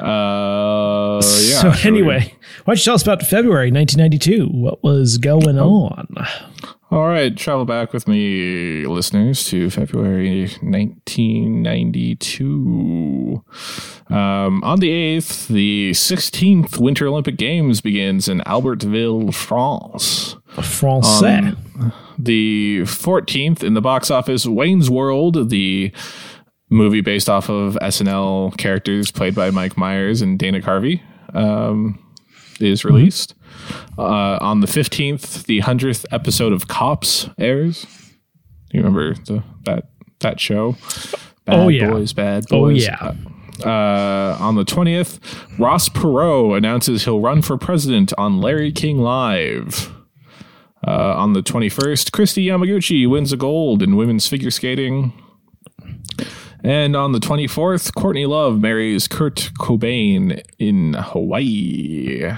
Uh, 0.00 1.14
yeah. 1.16 1.60
so 1.60 1.72
should 1.72 1.92
we- 1.92 1.98
anyway, 2.00 2.32
why 2.64 2.72
don't 2.74 2.78
you 2.78 2.84
tell 2.84 2.94
us 2.94 3.02
about 3.02 3.22
February 3.22 3.70
1992? 3.70 4.46
What 4.46 4.82
was 4.82 5.18
going 5.18 5.58
Oh. 5.58 5.88
on? 5.88 6.06
All 6.90 7.06
right, 7.06 7.36
travel 7.36 7.66
back 7.66 7.92
with 7.92 8.08
me, 8.08 8.86
listeners, 8.86 9.44
to 9.48 9.68
February 9.68 10.48
1992. 10.62 13.44
Um, 14.08 14.64
on 14.64 14.80
the 14.80 14.88
8th, 15.18 15.48
the 15.48 15.90
16th 15.90 16.78
Winter 16.78 17.06
Olympic 17.06 17.36
Games 17.36 17.82
begins 17.82 18.26
in 18.26 18.40
Albertville, 18.40 19.34
France. 19.34 20.36
Francais. 20.62 21.26
Um, 21.26 21.92
The 22.18 22.80
14th 22.80 23.62
in 23.62 23.74
the 23.74 23.82
box 23.82 24.10
office, 24.10 24.46
Wayne's 24.46 24.88
World, 24.90 25.50
the 25.50 25.92
movie 26.70 27.02
based 27.02 27.28
off 27.28 27.50
of 27.50 27.76
SNL 27.82 28.56
characters 28.56 29.10
played 29.12 29.34
by 29.34 29.50
Mike 29.50 29.76
Myers 29.76 30.22
and 30.22 30.38
Dana 30.38 30.60
Carvey, 30.60 31.02
um, 31.34 31.98
is 32.60 32.84
released. 32.84 33.34
Uh, 33.98 34.38
on 34.40 34.60
the 34.60 34.66
15th, 34.66 35.44
the 35.44 35.60
100th 35.60 36.04
episode 36.10 36.52
of 36.52 36.68
Cops 36.68 37.28
airs. 37.38 37.86
You 38.72 38.80
remember 38.80 39.14
the, 39.14 39.42
that 39.64 39.88
that 40.20 40.40
show? 40.40 40.72
Bad 41.44 41.58
Oh, 41.58 41.68
yeah. 41.68 41.90
Boys, 41.90 42.12
Bad 42.12 42.44
Oh, 42.50 42.60
Boys. 42.66 42.84
yeah. 42.84 43.12
Uh, 43.64 44.36
on 44.40 44.54
the 44.54 44.64
20th, 44.64 45.18
Ross 45.58 45.88
Perot 45.88 46.56
announces 46.56 47.04
he'll 47.04 47.20
run 47.20 47.42
for 47.42 47.56
president 47.56 48.12
on 48.18 48.40
Larry 48.40 48.70
King 48.70 48.98
Live. 48.98 49.92
Uh, 50.86 51.14
on 51.16 51.32
the 51.32 51.42
21st, 51.42 52.10
Kristi 52.12 52.44
Yamaguchi 52.46 53.08
wins 53.10 53.32
a 53.32 53.36
gold 53.36 53.82
in 53.82 53.96
women's 53.96 54.28
figure 54.28 54.50
skating. 54.52 55.12
And 56.68 56.94
on 56.94 57.12
the 57.12 57.18
24th, 57.18 57.94
Courtney 57.94 58.26
Love 58.26 58.60
marries 58.60 59.08
Kurt 59.08 59.50
Cobain 59.58 60.42
in 60.58 60.92
Hawaii. 60.92 62.30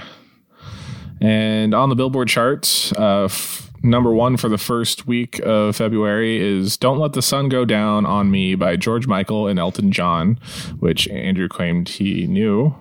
And 1.19 1.73
on 1.73 1.89
the 1.89 1.95
Billboard 1.95 2.29
charts, 2.29 2.93
uh, 2.93 3.25
f- 3.25 3.69
number 3.83 4.13
one 4.13 4.37
for 4.37 4.47
the 4.47 4.57
first 4.57 5.05
week 5.05 5.41
of 5.43 5.75
February 5.75 6.39
is 6.39 6.77
Don't 6.77 6.97
Let 6.97 7.11
the 7.11 7.21
Sun 7.21 7.49
Go 7.49 7.65
Down 7.65 8.05
on 8.05 8.31
Me 8.31 8.55
by 8.55 8.77
George 8.77 9.05
Michael 9.05 9.47
and 9.47 9.59
Elton 9.59 9.91
John, 9.91 10.39
which 10.79 11.09
Andrew 11.09 11.49
claimed 11.49 11.89
he 11.89 12.25
knew. 12.25 12.73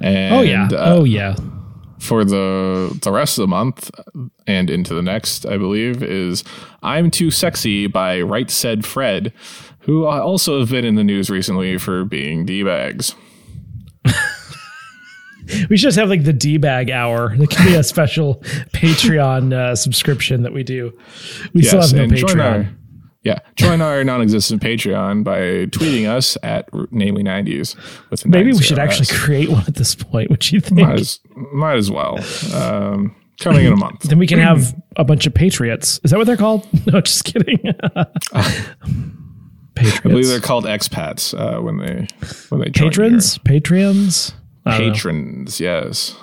And, 0.00 0.34
oh 0.36 0.42
yeah. 0.42 0.68
uh, 0.70 0.94
oh 0.98 1.02
yeah. 1.02 1.34
for 1.98 2.24
the 2.24 2.96
the 3.02 3.10
rest 3.10 3.38
of 3.38 3.42
the 3.42 3.48
month 3.48 3.90
and 4.46 4.70
into 4.70 4.94
the 4.94 5.02
next, 5.02 5.46
I 5.46 5.58
believe, 5.58 6.00
is 6.00 6.44
"I'm 6.80 7.10
Too 7.10 7.32
Sexy" 7.32 7.88
by 7.88 8.20
Right 8.20 8.50
Said 8.52 8.86
Fred, 8.86 9.32
who 9.80 10.06
also 10.06 10.60
have 10.60 10.70
been 10.70 10.84
in 10.84 10.94
the 10.94 11.04
news 11.04 11.30
recently 11.30 11.78
for 11.78 12.04
being 12.04 12.44
d 12.44 12.62
bags. 12.62 13.14
We 15.68 15.76
should 15.76 15.86
just 15.88 15.98
have 15.98 16.08
like 16.08 16.22
the 16.24 16.32
D 16.32 16.58
bag 16.58 16.90
hour. 16.90 17.36
There 17.36 17.46
could 17.46 17.64
be 17.64 17.74
a 17.74 17.82
special 17.82 18.36
Patreon 18.72 19.52
uh, 19.52 19.74
subscription 19.74 20.42
that 20.42 20.52
we 20.52 20.62
do. 20.62 20.92
We 21.54 21.62
still 21.62 21.80
have 21.80 21.92
no 21.92 22.06
Patreon. 22.06 22.72
yeah 23.24 23.40
join 23.56 23.80
our 23.80 24.04
non-existent 24.04 24.62
Patreon 24.62 25.24
by 25.24 25.66
tweeting 25.76 26.08
us 26.08 26.38
at 26.42 26.68
namely 26.92 27.22
nineties 27.22 27.74
Maybe 28.24 28.52
we 28.52 28.62
should 28.62 28.78
actually 28.78 29.06
create 29.06 29.50
one 29.50 29.64
at 29.66 29.74
this 29.74 29.94
point. 29.94 30.30
What 30.30 30.50
you 30.52 30.60
think? 30.60 30.80
might 30.86 31.00
as, 31.00 31.18
might 31.52 31.76
as 31.76 31.90
well. 31.90 32.18
Um, 32.54 33.14
coming 33.40 33.66
in 33.66 33.72
a 33.72 33.76
month. 33.76 34.02
Then 34.02 34.18
we 34.18 34.26
can 34.26 34.38
have 34.38 34.74
a 34.96 35.04
bunch 35.04 35.26
of 35.26 35.34
patriots. 35.34 35.98
Is 36.04 36.12
that 36.12 36.18
what 36.18 36.26
they're 36.26 36.36
called? 36.36 36.66
No, 36.86 37.00
just 37.00 37.24
kidding. 37.24 37.58
Patriots. 39.80 40.00
I 40.04 40.08
believe 40.08 40.28
they're 40.28 40.40
called 40.40 40.64
expats 40.64 41.32
uh, 41.38 41.60
when 41.60 41.78
they 41.78 42.06
when 42.50 42.60
they 42.60 42.70
patrons, 42.70 43.38
patrons, 43.38 44.34
patrons. 44.66 45.58
Yes. 45.58 46.16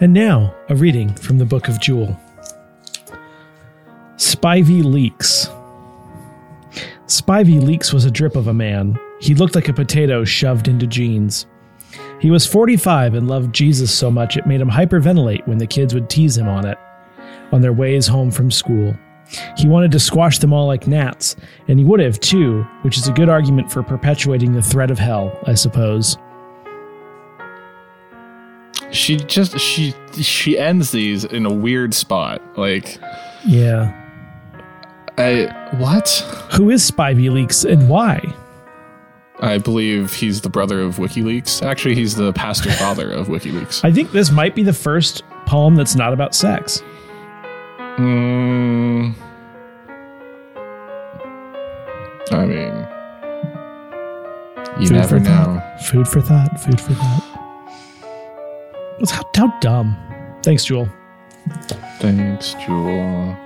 And 0.00 0.12
now 0.12 0.54
a 0.68 0.76
reading 0.76 1.12
from 1.14 1.38
the 1.38 1.44
Book 1.44 1.68
of 1.68 1.80
Jewel. 1.80 2.18
Spivey 4.16 4.82
Leaks. 4.82 5.48
Spivey 7.06 7.60
Leaks 7.60 7.92
was 7.92 8.04
a 8.04 8.10
drip 8.10 8.36
of 8.36 8.46
a 8.46 8.54
man. 8.54 8.98
He 9.20 9.34
looked 9.34 9.54
like 9.54 9.68
a 9.68 9.72
potato 9.72 10.24
shoved 10.24 10.68
into 10.68 10.86
jeans. 10.86 11.46
He 12.20 12.30
was 12.30 12.46
45 12.46 13.14
and 13.14 13.28
loved 13.28 13.54
Jesus 13.54 13.92
so 13.92 14.10
much 14.10 14.36
it 14.36 14.46
made 14.46 14.60
him 14.60 14.70
hyperventilate 14.70 15.46
when 15.46 15.58
the 15.58 15.66
kids 15.66 15.94
would 15.94 16.08
tease 16.08 16.38
him 16.38 16.48
on 16.48 16.64
it 16.64 16.78
on 17.52 17.60
their 17.60 17.72
ways 17.72 18.06
home 18.06 18.30
from 18.30 18.50
school. 18.50 18.94
He 19.56 19.68
wanted 19.68 19.92
to 19.92 20.00
squash 20.00 20.38
them 20.38 20.52
all 20.52 20.66
like 20.66 20.86
gnats, 20.86 21.36
and 21.68 21.78
he 21.78 21.84
would 21.84 22.00
have 22.00 22.18
too, 22.20 22.62
which 22.82 22.96
is 22.96 23.08
a 23.08 23.12
good 23.12 23.28
argument 23.28 23.70
for 23.70 23.82
perpetuating 23.82 24.52
the 24.52 24.62
threat 24.62 24.90
of 24.90 24.98
hell, 24.98 25.38
I 25.46 25.54
suppose. 25.54 26.16
She 28.90 29.16
just 29.16 29.58
she 29.58 29.94
she 30.14 30.58
ends 30.58 30.92
these 30.92 31.24
in 31.24 31.44
a 31.44 31.52
weird 31.52 31.92
spot. 31.94 32.40
Like 32.56 32.98
Yeah. 33.44 33.94
I 35.18 35.46
what? 35.76 36.08
Who 36.52 36.70
is 36.70 36.88
Spivey 36.88 37.30
Leaks 37.30 37.64
and 37.64 37.88
why? 37.88 38.34
I 39.40 39.58
believe 39.58 40.12
he's 40.14 40.40
the 40.40 40.48
brother 40.48 40.80
of 40.80 40.96
WikiLeaks. 40.96 41.62
Actually, 41.62 41.94
he's 41.94 42.16
the 42.16 42.32
pastor 42.32 42.72
father 42.72 43.10
of 43.10 43.26
WikiLeaks. 43.28 43.84
I 43.84 43.92
think 43.92 44.10
this 44.10 44.30
might 44.30 44.54
be 44.54 44.62
the 44.62 44.72
first 44.72 45.22
poem 45.46 45.76
that's 45.76 45.94
not 45.94 46.12
about 46.12 46.34
sex. 46.34 46.82
Mm, 47.98 49.12
I 52.30 52.46
mean, 52.46 52.86
you 54.80 54.86
Food 54.86 54.92
never 54.94 55.08
for 55.08 55.20
know. 55.20 55.30
thought. 55.30 55.82
Food 55.82 56.06
for 56.08 56.20
thought. 56.20 56.60
Food 56.60 56.80
for 56.80 56.94
thought. 56.94 57.24
How, 59.10 59.22
how 59.34 59.58
dumb. 59.58 59.96
Thanks, 60.44 60.64
Jewel. 60.64 60.88
Thanks, 61.98 62.54
Jewel. 62.54 63.36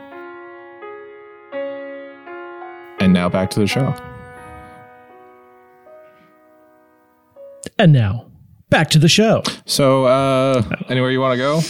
And 3.00 3.12
now 3.14 3.28
back 3.30 3.48
to 3.52 3.60
the 3.60 3.66
show. 3.66 3.94
And 7.78 7.92
now, 7.92 8.26
back 8.68 8.90
to 8.90 8.98
the 8.98 9.08
show. 9.08 9.42
So, 9.64 10.04
uh, 10.04 10.62
anywhere 10.88 11.10
you 11.10 11.20
want 11.20 11.32
to 11.32 11.38
go? 11.38 11.60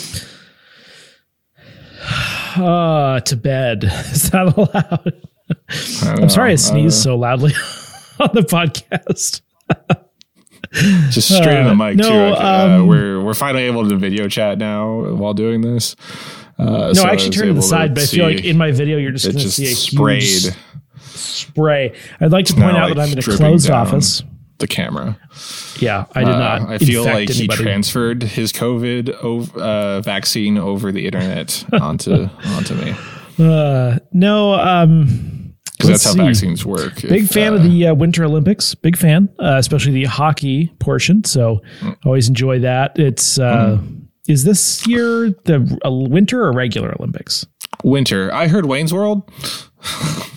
Uh, 2.56 3.21
to 3.21 3.37
bed. 3.37 3.85
Is 4.12 4.30
that 4.30 4.56
allowed? 4.56 5.12
I 6.02 6.23
I'm 6.23 6.28
sorry 6.28 6.52
I 6.52 6.56
sneezed 6.56 7.02
so 7.02 7.16
loudly 7.16 7.52
on 8.21 8.30
the 8.35 8.42
podcast. 8.42 9.40
Just 11.11 11.28
straight 11.28 11.59
in 11.59 11.64
the 11.66 11.71
Uh, 11.73 11.75
mic 11.75 11.97
no, 11.97 12.09
too. 12.09 12.14
I 12.40 12.62
uh, 12.75 12.78
um, 12.78 12.87
we're 12.87 13.23
we're 13.23 13.35
finally 13.35 13.64
able 13.64 13.88
to 13.88 13.97
video 13.97 14.28
chat 14.28 14.59
now 14.59 15.12
while 15.14 15.35
doing 15.35 15.61
this. 15.61 15.94
Uh, 16.59 16.92
No, 16.94 17.02
I 17.02 17.11
actually 17.12 17.30
turned 17.30 17.49
to 17.49 17.54
the 17.54 17.62
side, 17.62 17.94
but 17.94 18.04
I 18.04 18.06
feel 18.06 18.25
like 18.26 18.44
in 18.44 18.56
my 18.56 18.71
video 18.71 18.97
you're 18.99 19.11
just 19.12 19.26
going 19.26 19.37
to 19.38 19.50
see 19.50 19.64
a 19.71 19.75
sprayed 19.75 20.23
huge 20.23 20.54
spray. 21.00 21.94
I'd 22.21 22.32
like 22.32 22.47
to 22.47 22.54
point 22.54 22.76
out 22.76 22.88
that 22.88 22.99
I'm 22.99 23.12
in 23.12 23.18
a 23.18 23.23
closed 23.23 23.68
down. 23.68 23.87
office. 23.87 24.23
The 24.62 24.66
camera. 24.66 25.19
Yeah, 25.78 26.07
I 26.14 26.25
did 26.25 26.35
Uh, 26.35 26.38
not. 26.38 26.62
I 26.71 26.78
feel 26.78 27.04
like 27.04 27.28
he 27.28 27.47
transferred 27.47 28.23
his 28.23 28.50
COVID 28.52 29.23
ov- 29.23 29.54
uh, 29.57 30.00
vaccine 30.00 30.57
over 30.57 30.90
the 30.90 31.04
internet 31.04 31.62
onto 31.75 32.28
onto 32.47 32.75
me 32.75 32.95
Uh, 33.38 33.99
no, 34.12 34.54
um, 34.54 35.54
because 35.76 35.90
that's 35.90 36.04
how 36.04 36.12
see. 36.12 36.19
vaccines 36.21 36.64
work. 36.64 37.02
Big 37.02 37.25
If, 37.25 37.31
fan 37.31 37.52
uh, 37.52 37.57
of 37.57 37.62
the 37.64 37.88
uh, 37.88 37.95
Winter 37.95 38.25
Olympics. 38.25 38.75
Big 38.75 38.97
fan, 38.97 39.28
uh, 39.38 39.57
especially 39.59 39.92
the 39.92 40.04
hockey 40.04 40.73
portion. 40.78 41.25
So 41.25 41.61
Mm. 41.81 41.97
always 42.07 42.28
enjoy 42.28 42.61
that. 42.61 42.99
It's 42.99 43.38
uh, 43.38 43.78
is 44.28 44.45
this 44.45 44.87
year 44.87 45.31
the 45.45 45.78
uh, 45.85 45.90
Winter 45.90 46.45
or 46.45 46.52
regular 46.52 46.95
Olympics? 46.99 47.45
winter. 47.85 48.33
I 48.33 48.47
heard 48.49 48.64
Wayne's 48.66 48.92
World. 48.95 49.28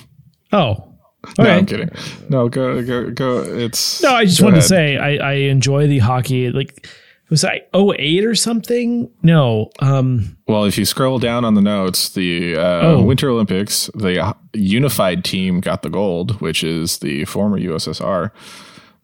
Oh, 0.51 0.94
No, 1.37 1.43
okay. 1.43 1.51
I'm 1.53 1.65
kidding. 1.65 1.89
No, 2.29 2.49
go 2.49 2.81
go 2.83 3.09
go. 3.11 3.39
It's 3.43 4.01
No, 4.01 4.11
I 4.15 4.25
just 4.25 4.41
wanted 4.41 4.57
to 4.57 4.61
say 4.61 4.97
I, 4.97 5.15
I 5.15 5.33
enjoy 5.33 5.87
the 5.87 5.99
hockey. 5.99 6.51
Like 6.51 6.87
was 7.29 7.43
I 7.43 7.61
08 7.73 8.23
or 8.23 8.35
something? 8.35 9.09
No. 9.23 9.71
Um. 9.79 10.37
Well, 10.47 10.65
if 10.65 10.77
you 10.77 10.85
scroll 10.85 11.17
down 11.17 11.43
on 11.43 11.55
the 11.55 11.61
notes, 11.61 12.09
the 12.09 12.55
uh, 12.55 12.81
Oh. 12.81 13.01
Winter 13.01 13.29
Olympics, 13.29 13.89
the 13.95 14.35
unified 14.53 15.23
team 15.23 15.59
got 15.59 15.81
the 15.81 15.89
gold, 15.89 16.39
which 16.39 16.63
is 16.63 16.99
the 16.99 17.25
former 17.25 17.59
USSR. 17.59 18.29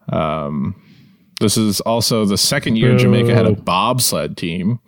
Um, 0.08 0.80
this 1.40 1.56
is 1.56 1.80
also 1.80 2.24
the 2.24 2.38
second 2.38 2.76
year 2.76 2.96
Jamaica 2.96 3.34
had 3.34 3.46
a 3.46 3.54
bobsled 3.54 4.36
team. 4.36 4.78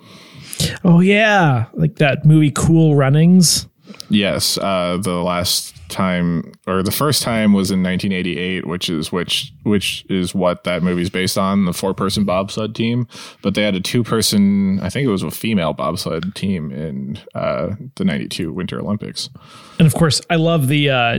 Oh 0.84 1.00
yeah, 1.00 1.66
like 1.74 1.96
that 1.96 2.24
movie 2.24 2.52
Cool 2.52 2.94
Runnings. 2.94 3.66
Yes, 4.08 4.56
uh, 4.58 4.98
the 5.02 5.14
last 5.22 5.73
time 5.94 6.52
or 6.66 6.82
the 6.82 6.90
first 6.90 7.22
time 7.22 7.52
was 7.52 7.70
in 7.70 7.82
1988, 7.82 8.66
which 8.66 8.90
is 8.90 9.10
which 9.10 9.52
which 9.62 10.04
is 10.10 10.34
what 10.34 10.64
that 10.64 10.82
movie's 10.82 11.08
based 11.08 11.38
on, 11.38 11.64
the 11.64 11.72
four-person 11.72 12.24
bobsled 12.24 12.74
team. 12.74 13.06
But 13.42 13.54
they 13.54 13.62
had 13.62 13.74
a 13.74 13.80
two-person, 13.80 14.80
I 14.80 14.90
think 14.90 15.06
it 15.06 15.10
was 15.10 15.22
a 15.22 15.30
female 15.30 15.72
bobsled 15.72 16.34
team 16.34 16.70
in 16.72 17.18
uh, 17.34 17.76
the 17.94 18.04
92 18.04 18.52
Winter 18.52 18.80
Olympics. 18.80 19.30
And 19.78 19.86
of 19.86 19.94
course, 19.94 20.20
I 20.28 20.36
love 20.36 20.68
the 20.68 20.90
uh, 20.90 21.18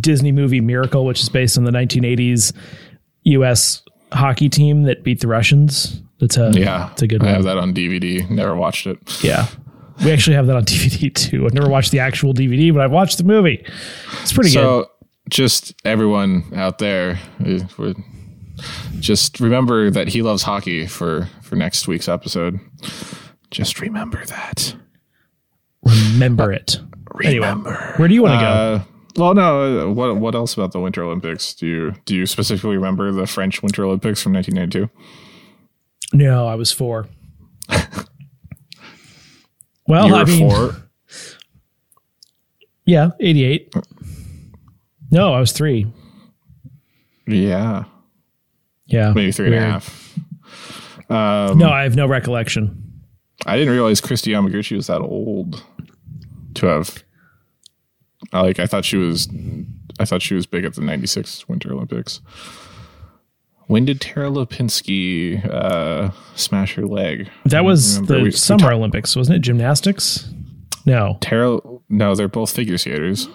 Disney 0.00 0.32
movie 0.32 0.60
Miracle, 0.60 1.04
which 1.04 1.20
is 1.20 1.28
based 1.28 1.58
on 1.58 1.64
the 1.64 1.72
1980s 1.72 2.52
U.S. 3.24 3.82
hockey 4.12 4.48
team 4.48 4.84
that 4.84 5.02
beat 5.02 5.20
the 5.20 5.28
Russians. 5.28 6.02
That's 6.20 6.36
a 6.36 6.50
Yeah, 6.54 6.90
it's 6.92 7.02
a 7.02 7.06
good 7.06 7.22
one 7.22 7.30
I 7.30 7.34
have 7.34 7.44
that 7.44 7.58
on 7.58 7.74
DVD. 7.74 8.28
Never 8.30 8.54
watched 8.54 8.86
it. 8.86 8.98
Yeah, 9.22 9.48
we 10.04 10.12
actually 10.12 10.36
have 10.36 10.46
that 10.46 10.56
on 10.56 10.64
DVD 10.66 11.12
too. 11.14 11.46
I've 11.46 11.54
never 11.54 11.68
watched 11.68 11.90
the 11.92 12.00
actual 12.00 12.32
DVD, 12.34 12.72
but 12.72 12.82
I've 12.82 12.90
watched 12.92 13.18
the 13.18 13.24
movie. 13.24 13.64
It's 14.22 14.32
pretty 14.32 14.50
good. 14.50 14.54
So, 14.54 14.90
just 15.28 15.74
everyone 15.84 16.44
out 16.54 16.78
there, 16.78 17.18
we're- 17.40 17.94
just 19.00 19.38
remember 19.40 19.90
that 19.90 20.08
he 20.08 20.22
loves 20.22 20.42
hockey 20.42 20.86
for 20.86 21.28
for 21.42 21.56
next 21.56 21.86
week's 21.86 22.08
episode. 22.08 22.58
Just 23.50 23.80
remember 23.80 24.24
that. 24.26 24.74
Remember 25.82 26.50
it. 26.52 26.80
Anyway, 27.22 27.50
where 27.96 28.08
do 28.08 28.14
you 28.14 28.22
want 28.22 28.40
to 28.40 28.44
go? 28.44 28.50
Uh, 28.50 28.82
well, 29.16 29.34
no. 29.34 29.88
uh, 29.88 29.92
What 29.92 30.16
what 30.16 30.34
else 30.34 30.54
about 30.54 30.72
the 30.72 30.80
Winter 30.80 31.02
Olympics? 31.04 31.54
Do 31.54 31.66
you 31.66 31.94
do 32.06 32.14
you 32.16 32.24
specifically 32.26 32.76
remember 32.76 33.12
the 33.12 33.26
French 33.26 33.62
Winter 33.62 33.84
Olympics 33.84 34.22
from 34.22 34.32
1992? 34.32 34.90
No, 36.16 36.46
I 36.46 36.54
was 36.54 36.72
four. 36.72 37.08
Well, 39.88 40.14
I 40.14 40.24
mean, 40.24 40.50
four. 40.50 40.76
yeah, 42.84 43.10
88. 43.20 43.74
No, 45.10 45.32
I 45.32 45.40
was 45.40 45.52
three. 45.52 45.86
Yeah, 47.26 47.84
Yeah. 48.86 49.12
maybe 49.12 49.32
three 49.32 49.46
and 49.46 49.54
a 49.56 49.60
half. 49.60 50.18
Um, 51.08 51.58
No, 51.58 51.68
I 51.70 51.82
have 51.84 51.96
no 51.96 52.06
recollection. 52.06 52.82
I 53.44 53.56
didn't 53.56 53.72
realize 53.72 54.00
Kristi 54.00 54.32
Yamaguchi 54.32 54.76
was 54.76 54.86
that 54.88 55.00
old 55.00 55.62
to 56.54 56.66
have. 56.66 57.02
Like 58.32 58.58
I 58.58 58.66
thought 58.66 58.84
she 58.84 58.96
was, 58.96 59.28
I 60.00 60.04
thought 60.04 60.22
she 60.22 60.34
was 60.34 60.46
big 60.46 60.64
at 60.64 60.74
the 60.74 60.80
'96 60.80 61.48
Winter 61.48 61.72
Olympics. 61.72 62.20
When 63.66 63.84
did 63.84 64.00
Tara 64.00 64.30
Lipinski 64.30 65.44
uh, 65.52 66.10
smash 66.36 66.74
her 66.74 66.86
leg? 66.86 67.28
That 67.46 67.64
was 67.64 68.00
the 68.02 68.16
We- 68.18 68.22
we 68.24 68.30
Summer 68.30 68.72
Olympics, 68.72 69.16
wasn't 69.16 69.36
it? 69.36 69.40
Gymnastics? 69.40 70.28
No. 70.84 71.18
Tara, 71.20 71.58
no, 71.88 72.14
they're 72.14 72.28
both 72.28 72.50
figure 72.54 72.78
skaters. 72.78 73.28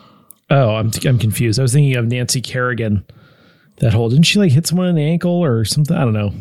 Oh, 0.49 0.75
I'm 0.75 0.91
I'm 1.05 1.17
confused. 1.19 1.59
I 1.59 1.63
was 1.63 1.73
thinking 1.73 1.95
of 1.97 2.05
Nancy 2.07 2.41
Kerrigan. 2.41 3.05
That 3.79 3.93
whole 3.93 4.09
didn't 4.09 4.25
she 4.25 4.37
like 4.39 4.51
hit 4.51 4.67
someone 4.67 4.87
in 4.87 4.95
the 4.95 5.03
ankle 5.03 5.31
or 5.43 5.65
something? 5.65 5.95
I 5.95 6.01
don't 6.01 6.13
know. 6.13 6.33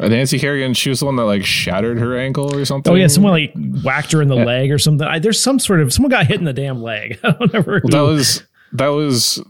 Uh, 0.00 0.08
Nancy 0.08 0.38
Kerrigan, 0.38 0.72
she 0.74 0.88
was 0.88 1.00
the 1.00 1.06
one 1.06 1.16
that 1.16 1.24
like 1.24 1.44
shattered 1.44 1.98
her 1.98 2.16
ankle 2.18 2.54
or 2.54 2.64
something. 2.64 2.92
Oh 2.92 2.96
yeah, 2.96 3.08
someone 3.08 3.32
like 3.32 3.52
whacked 3.84 4.12
her 4.12 4.22
in 4.22 4.28
the 4.28 4.36
leg 4.36 4.70
or 4.70 4.78
something. 4.78 5.06
I, 5.06 5.18
there's 5.18 5.40
some 5.40 5.58
sort 5.58 5.80
of 5.80 5.92
someone 5.92 6.10
got 6.10 6.26
hit 6.26 6.38
in 6.38 6.44
the 6.44 6.52
damn 6.52 6.80
leg. 6.80 7.18
I 7.24 7.32
don't 7.32 7.54
ever. 7.54 7.80
that 7.84 8.00
was 8.00 8.44
that 8.72 8.88
was. 8.88 9.42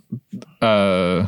uh 0.63 1.27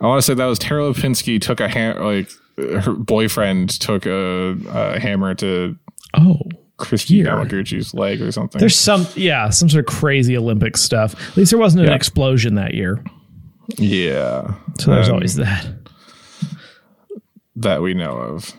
I 0.00 0.06
want 0.06 0.18
to 0.18 0.22
say 0.22 0.34
that 0.34 0.44
was 0.46 0.58
Tara 0.58 0.82
Lipinski 0.82 1.40
took 1.40 1.60
a 1.60 1.68
ham 1.68 1.98
like 2.04 2.30
her 2.56 2.92
boyfriend 2.92 3.70
took 3.80 4.06
a, 4.06 4.56
a 4.68 4.98
hammer 5.00 5.34
to 5.36 5.76
oh, 6.14 6.38
Kristi. 6.78 7.24
Yamaguchi's 7.24 7.94
leg 7.94 8.20
or 8.22 8.30
something. 8.32 8.58
there's 8.60 8.76
some 8.78 9.06
yeah, 9.14 9.48
some 9.50 9.68
sort 9.68 9.86
of 9.88 9.94
crazy 9.94 10.36
Olympic 10.36 10.76
stuff. 10.76 11.14
At 11.30 11.36
least 11.36 11.50
there 11.50 11.58
wasn't 11.60 11.84
an 11.84 11.90
Yeah. 11.90 11.96
explosion 11.96 12.54
that 12.56 12.74
year, 12.74 13.02
yeah, 13.78 14.54
so 14.78 14.90
there's 14.90 15.08
Um, 15.08 15.14
always 15.14 15.34
that. 15.36 15.66
that 17.56 17.82
we 17.82 17.94
know 17.94 18.12
of. 18.16 18.52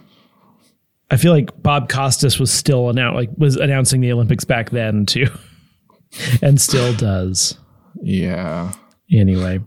I 1.10 1.17
feel 1.17 1.32
like 1.32 1.62
Bob 1.63 1.88
Costas 1.89 2.39
was 2.39 2.52
still 2.52 2.86
annou- 2.93 3.13
like 3.13 3.30
was 3.38 3.56
announcing 3.56 4.02
the 4.02 4.12
Olympics 4.12 4.43
back 4.43 4.71
then 4.71 5.06
too, 5.06 5.28
and 6.41 6.60
still 6.60 6.93
does. 6.93 7.58
Yeah, 8.02 8.73
Anyway, 9.12 9.62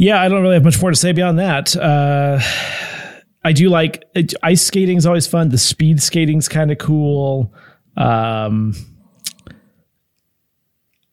yeah, 0.00 0.22
I 0.22 0.28
don't 0.30 0.40
really 0.40 0.54
have 0.54 0.64
much 0.64 0.80
more 0.80 0.90
to 0.90 0.96
say 0.96 1.12
beyond 1.12 1.38
that. 1.40 1.76
Uh, 1.76 2.40
I 3.44 3.52
do 3.52 3.68
like 3.68 4.02
it, 4.14 4.32
ice 4.42 4.62
skating 4.62 4.96
is 4.96 5.04
always 5.04 5.26
fun. 5.26 5.50
The 5.50 5.58
speed 5.58 6.02
skating's 6.02 6.48
kind 6.48 6.72
of 6.72 6.78
cool. 6.78 7.52
Um, 7.98 8.74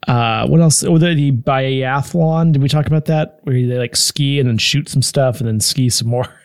uh, 0.07 0.47
what 0.47 0.61
else? 0.61 0.85
Oh, 0.85 0.97
the, 0.97 1.13
the 1.13 1.33
biathlon. 1.33 2.53
Did 2.53 2.61
we 2.61 2.69
talk 2.69 2.87
about 2.87 3.05
that? 3.07 3.39
Where 3.43 3.55
they 3.55 3.77
like 3.77 3.97
ski 3.97 4.39
and 4.39 4.47
then 4.47 4.57
shoot 4.57 4.87
some 4.87 5.01
stuff 5.01 5.39
and 5.39 5.49
then 5.49 5.59
ski 5.59 5.89
some 5.89 6.07
more. 6.07 6.25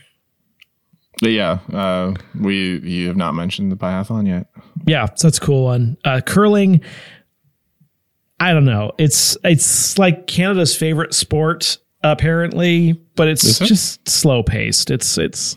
Yeah, 1.20 1.61
uh, 1.72 2.14
we 2.40 2.81
you 2.81 3.07
have 3.07 3.16
not 3.16 3.37
mentioned 3.37 3.70
the 3.70 3.76
biathlon 3.76 4.26
yet. 4.26 4.48
Yeah, 4.87 5.07
so 5.14 5.28
that's 5.28 5.38
a 5.38 5.40
cool 5.40 5.64
one. 5.64 5.96
Uh, 6.05 6.20
curling. 6.20 6.81
I 8.40 8.52
don't 8.52 8.64
know. 8.64 8.90
It's 8.98 9.37
it's 9.44 9.98
like 9.98 10.26
Canada's 10.26 10.74
favorite 10.74 11.14
sport 11.14 11.78
apparently, 12.02 12.92
but 13.16 13.28
it's 13.28 13.60
it? 13.60 13.64
just 13.66 14.08
slow 14.08 14.42
paced. 14.42 14.90
It's 14.90 15.18
it's, 15.18 15.56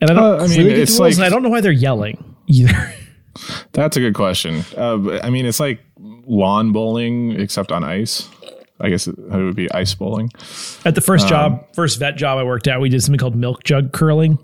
and 0.00 0.10
I 0.10 0.14
don't. 0.14 0.40
Uh, 0.40 0.44
I 0.44 0.46
mean, 0.48 0.66
it's 0.68 0.98
like- 0.98 1.18
I 1.18 1.28
don't 1.28 1.42
know 1.42 1.48
why 1.48 1.60
they're 1.60 1.72
yelling 1.72 2.34
either. 2.46 2.94
That's 3.72 3.96
a 3.96 4.00
good 4.00 4.14
question. 4.14 4.64
Uh, 4.76 5.20
I 5.20 5.30
mean, 5.30 5.46
it's 5.46 5.60
like 5.60 5.80
lawn 5.98 6.72
bowling 6.72 7.32
except 7.40 7.72
on 7.72 7.84
ice. 7.84 8.28
I 8.80 8.88
guess 8.88 9.06
it, 9.06 9.16
it 9.18 9.30
would 9.36 9.56
be 9.56 9.70
ice 9.72 9.94
bowling. 9.94 10.30
At 10.84 10.94
the 10.94 11.00
first 11.02 11.24
Um, 11.24 11.28
job, 11.30 11.74
first 11.74 11.98
vet 11.98 12.16
job 12.16 12.38
I 12.38 12.44
worked 12.44 12.66
at, 12.66 12.80
we 12.80 12.88
did 12.88 13.02
something 13.02 13.18
called 13.18 13.36
milk 13.36 13.62
jug 13.62 13.92
curling. 13.92 14.38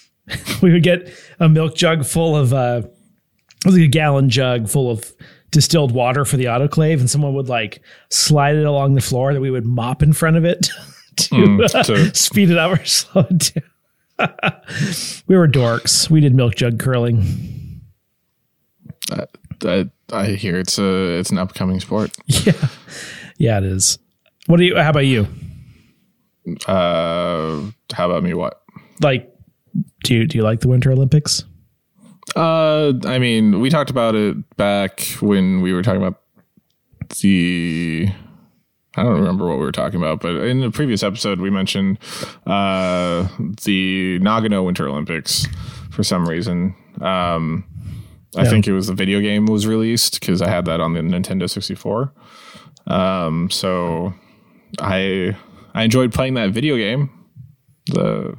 we 0.62 0.72
would 0.72 0.82
get 0.82 1.10
a 1.40 1.48
milk 1.48 1.74
jug 1.74 2.04
full 2.04 2.36
of 2.36 2.52
uh, 2.52 2.82
it 2.84 3.66
was 3.66 3.74
like 3.76 3.84
a 3.84 3.88
gallon 3.88 4.28
jug 4.28 4.68
full 4.68 4.90
of 4.90 5.12
distilled 5.52 5.92
water 5.92 6.24
for 6.24 6.36
the 6.36 6.46
autoclave, 6.46 6.98
and 6.98 7.08
someone 7.08 7.34
would 7.34 7.48
like 7.48 7.80
slide 8.10 8.56
it 8.56 8.64
along 8.64 8.94
the 8.94 9.00
floor 9.00 9.32
that 9.32 9.40
we 9.40 9.50
would 9.50 9.64
mop 9.64 10.02
in 10.02 10.12
front 10.12 10.36
of 10.36 10.44
it 10.44 10.62
to 11.16 11.34
Mm, 11.36 11.74
uh, 11.74 12.12
speed 12.14 12.50
it 12.50 12.58
up 12.58 12.72
or 12.72 12.84
slow 12.84 13.24
it 13.30 13.52
down. 13.54 13.62
we 15.26 15.36
were 15.36 15.46
dorks. 15.46 16.10
We 16.10 16.20
did 16.20 16.34
milk 16.34 16.56
jug 16.56 16.78
curling. 16.78 17.80
I, 19.64 19.88
I 20.12 20.26
hear 20.26 20.56
it's 20.56 20.78
a 20.78 21.18
it's 21.18 21.30
an 21.30 21.38
upcoming 21.38 21.80
sport. 21.80 22.10
Yeah, 22.26 22.52
yeah, 23.38 23.58
it 23.58 23.64
is. 23.64 23.98
What 24.46 24.56
do 24.56 24.64
you? 24.64 24.76
How 24.76 24.90
about 24.90 25.06
you? 25.06 25.26
Uh, 26.66 27.70
how 27.92 28.10
about 28.10 28.22
me? 28.24 28.34
What? 28.34 28.60
Like, 29.00 29.32
do 30.04 30.14
you 30.14 30.26
do 30.26 30.38
you 30.38 30.44
like 30.44 30.60
the 30.60 30.68
Winter 30.68 30.90
Olympics? 30.90 31.44
Uh, 32.36 32.92
I 33.04 33.18
mean, 33.18 33.60
we 33.60 33.70
talked 33.70 33.90
about 33.90 34.14
it 34.14 34.56
back 34.56 35.00
when 35.20 35.60
we 35.60 35.72
were 35.72 35.82
talking 35.82 36.02
about 36.02 36.20
the. 37.20 38.08
I 38.94 39.02
don't 39.02 39.14
remember 39.14 39.46
what 39.46 39.58
we 39.58 39.64
were 39.64 39.72
talking 39.72 39.98
about, 39.98 40.20
but 40.20 40.34
in 40.44 40.60
the 40.60 40.70
previous 40.70 41.02
episode, 41.02 41.40
we 41.40 41.48
mentioned 41.48 41.98
uh, 42.46 43.26
the 43.64 44.18
Nagano 44.20 44.64
Winter 44.64 44.86
Olympics 44.86 45.46
for 45.90 46.02
some 46.04 46.28
reason. 46.28 46.74
Um, 47.00 47.64
I 48.36 48.48
think 48.48 48.66
it 48.66 48.72
was 48.72 48.86
the 48.86 48.94
video 48.94 49.20
game 49.20 49.46
was 49.46 49.66
released 49.66 50.20
because 50.20 50.40
I 50.42 50.48
had 50.48 50.66
that 50.66 50.80
on 50.80 50.92
the 50.92 51.00
Nintendo 51.00 51.48
64. 51.48 52.12
Um, 52.86 53.50
so 53.50 54.14
I 54.78 55.36
I 55.74 55.82
enjoyed 55.84 56.12
playing 56.12 56.34
that 56.34 56.50
video 56.50 56.76
game, 56.76 57.10
the 57.86 58.36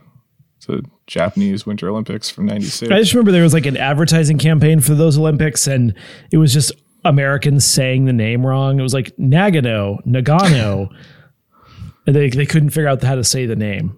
the 0.65 0.83
Japanese 1.07 1.65
Winter 1.65 1.89
Olympics 1.89 2.29
from 2.29 2.45
'96. 2.45 2.91
I 2.91 2.99
just 2.99 3.13
remember 3.13 3.31
there 3.31 3.43
was 3.43 3.53
like 3.53 3.65
an 3.65 3.77
advertising 3.77 4.37
campaign 4.37 4.79
for 4.79 4.95
those 4.95 5.17
Olympics, 5.17 5.67
and 5.67 5.93
it 6.31 6.37
was 6.37 6.53
just 6.53 6.71
Americans 7.05 7.65
saying 7.65 8.05
the 8.05 8.13
name 8.13 8.45
wrong. 8.45 8.79
It 8.79 8.83
was 8.83 8.93
like 8.93 9.15
Nagano, 9.17 10.05
Nagano. 10.05 10.89
and 12.07 12.15
they 12.15 12.29
they 12.29 12.45
couldn't 12.45 12.69
figure 12.71 12.87
out 12.87 13.01
how 13.03 13.15
to 13.15 13.23
say 13.23 13.45
the 13.45 13.55
name. 13.55 13.97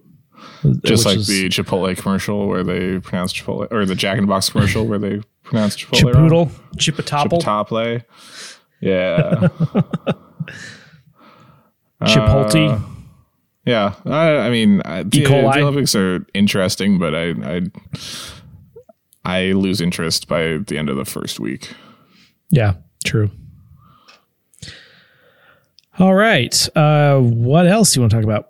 just 0.84 1.06
like 1.06 1.18
is 1.18 1.28
the 1.28 1.50
Chipotle 1.50 1.98
commercial 1.98 2.48
where 2.48 2.64
they 2.64 3.00
pronounce 3.00 3.34
Chipotle, 3.34 3.68
or 3.72 3.86
the 3.86 3.96
Jack 3.96 4.18
in 4.18 4.24
the 4.24 4.28
Box 4.28 4.50
commercial 4.50 4.86
where 4.86 5.00
they 5.00 5.22
pronounce 5.44 5.76
Chipotle. 5.76 6.50
Chipotle. 6.78 8.04
Yeah, 8.82 9.48
Chipotle. 12.04 12.74
Uh, 12.74 12.95
yeah. 13.66 13.96
I, 14.06 14.38
I 14.38 14.50
mean, 14.50 14.82
I, 14.84 15.04
the, 15.04 15.26
the 15.26 15.46
Olympics 15.46 15.96
are 15.96 16.26
interesting, 16.34 17.00
but 17.00 17.16
I, 17.16 17.30
I, 17.44 17.62
I 19.24 19.52
lose 19.54 19.82
interest 19.82 20.28
by 20.28 20.58
the 20.58 20.78
end 20.78 20.90
of 20.90 20.98
the 20.98 21.06
first 21.06 21.40
week. 21.40 21.74
Yeah, 22.52 22.76
true. 23.04 23.32
All 25.98 26.14
right. 26.14 26.68
Uh, 26.76 27.20
what 27.20 27.68
else 27.68 27.94
do 27.94 28.00
you 28.00 28.02
want 28.02 28.12
to 28.12 28.18
talk 28.18 28.24
about? 28.24 28.50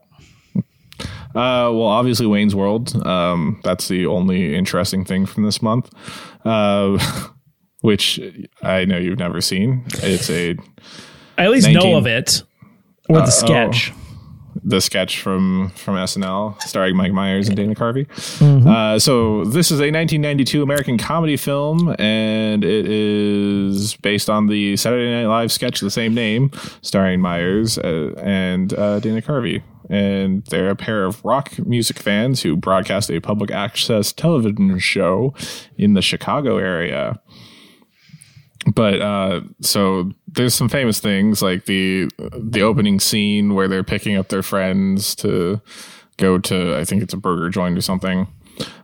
Uh, 1.35 1.67
well, 1.69 1.83
obviously 1.87 2.25
Wayne's 2.25 2.55
World. 2.55 2.95
Um, 3.05 3.59
that's 3.63 3.87
the 3.89 4.05
only 4.05 4.55
interesting 4.55 5.03
thing 5.03 5.25
from 5.25 5.43
this 5.43 5.61
month, 5.61 5.91
uh, 6.45 6.97
which 7.81 8.19
I 8.63 8.85
know 8.85 8.97
you've 8.97 9.19
never 9.19 9.41
seen. 9.41 9.83
It's 9.95 10.29
a 10.29 10.55
I 11.37 11.43
at 11.43 11.51
least 11.51 11.67
19 11.67 11.91
know 11.91 11.97
of 11.97 12.07
it 12.07 12.41
or 13.09 13.17
the 13.17 13.31
sketch. 13.31 13.91
The 14.65 14.81
sketch 14.81 15.21
from 15.21 15.69
from 15.75 15.95
SNL 15.95 16.59
starring 16.63 16.97
Mike 16.97 17.13
Myers 17.13 17.47
and 17.47 17.55
Dana 17.55 17.75
Carvey. 17.75 18.07
Mm-hmm. 18.07 18.67
Uh, 18.67 18.99
so 18.99 19.45
this 19.45 19.67
is 19.67 19.79
a 19.79 19.91
1992 19.91 20.63
American 20.63 20.97
comedy 20.97 21.37
film, 21.37 21.95
and 21.99 22.63
it 22.63 22.87
is 22.87 23.95
based 23.97 24.29
on 24.29 24.47
the 24.47 24.75
Saturday 24.75 25.11
Night 25.11 25.27
Live 25.27 25.51
sketch 25.51 25.81
of 25.81 25.85
the 25.85 25.91
same 25.91 26.15
name, 26.15 26.51
starring 26.81 27.21
Myers 27.21 27.77
uh, 27.77 28.13
and 28.17 28.73
uh, 28.73 28.99
Dana 28.99 29.21
Carvey. 29.21 29.61
And 29.87 30.43
they're 30.45 30.71
a 30.71 30.75
pair 30.75 31.05
of 31.05 31.23
rock 31.23 31.59
music 31.59 31.99
fans 31.99 32.41
who 32.41 32.55
broadcast 32.55 33.11
a 33.11 33.19
public 33.19 33.51
access 33.51 34.11
television 34.11 34.79
show 34.79 35.35
in 35.77 35.93
the 35.93 36.01
Chicago 36.01 36.57
area 36.57 37.21
but 38.73 39.01
uh 39.01 39.41
so 39.61 40.11
there's 40.27 40.53
some 40.53 40.69
famous 40.69 40.99
things 40.99 41.41
like 41.41 41.65
the 41.65 42.09
the 42.37 42.61
opening 42.61 42.99
scene 42.99 43.53
where 43.53 43.67
they're 43.67 43.83
picking 43.83 44.15
up 44.15 44.29
their 44.29 44.43
friends 44.43 45.15
to 45.15 45.61
go 46.17 46.39
to 46.39 46.75
i 46.75 46.83
think 46.83 47.03
it's 47.03 47.13
a 47.13 47.17
burger 47.17 47.49
joint 47.49 47.77
or 47.77 47.81
something. 47.81 48.27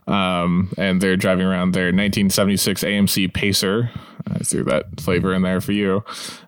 Um 0.06 0.70
and 0.76 1.00
they're 1.00 1.16
driving 1.16 1.46
around 1.46 1.72
their 1.72 1.86
1976 1.86 2.84
amc 2.84 3.32
pacer. 3.32 3.90
I 4.30 4.38
threw 4.40 4.64
that 4.64 5.00
flavor 5.00 5.32
in 5.32 5.40
there 5.42 5.62
for 5.62 5.72
you. 5.72 6.04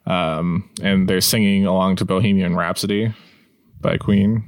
Um 0.06 0.68
and 0.82 1.08
they're 1.08 1.22
singing 1.22 1.64
along 1.64 1.96
to 1.96 2.04
bohemian 2.04 2.54
rhapsody 2.54 3.14
by 3.80 3.96
queen 3.96 4.44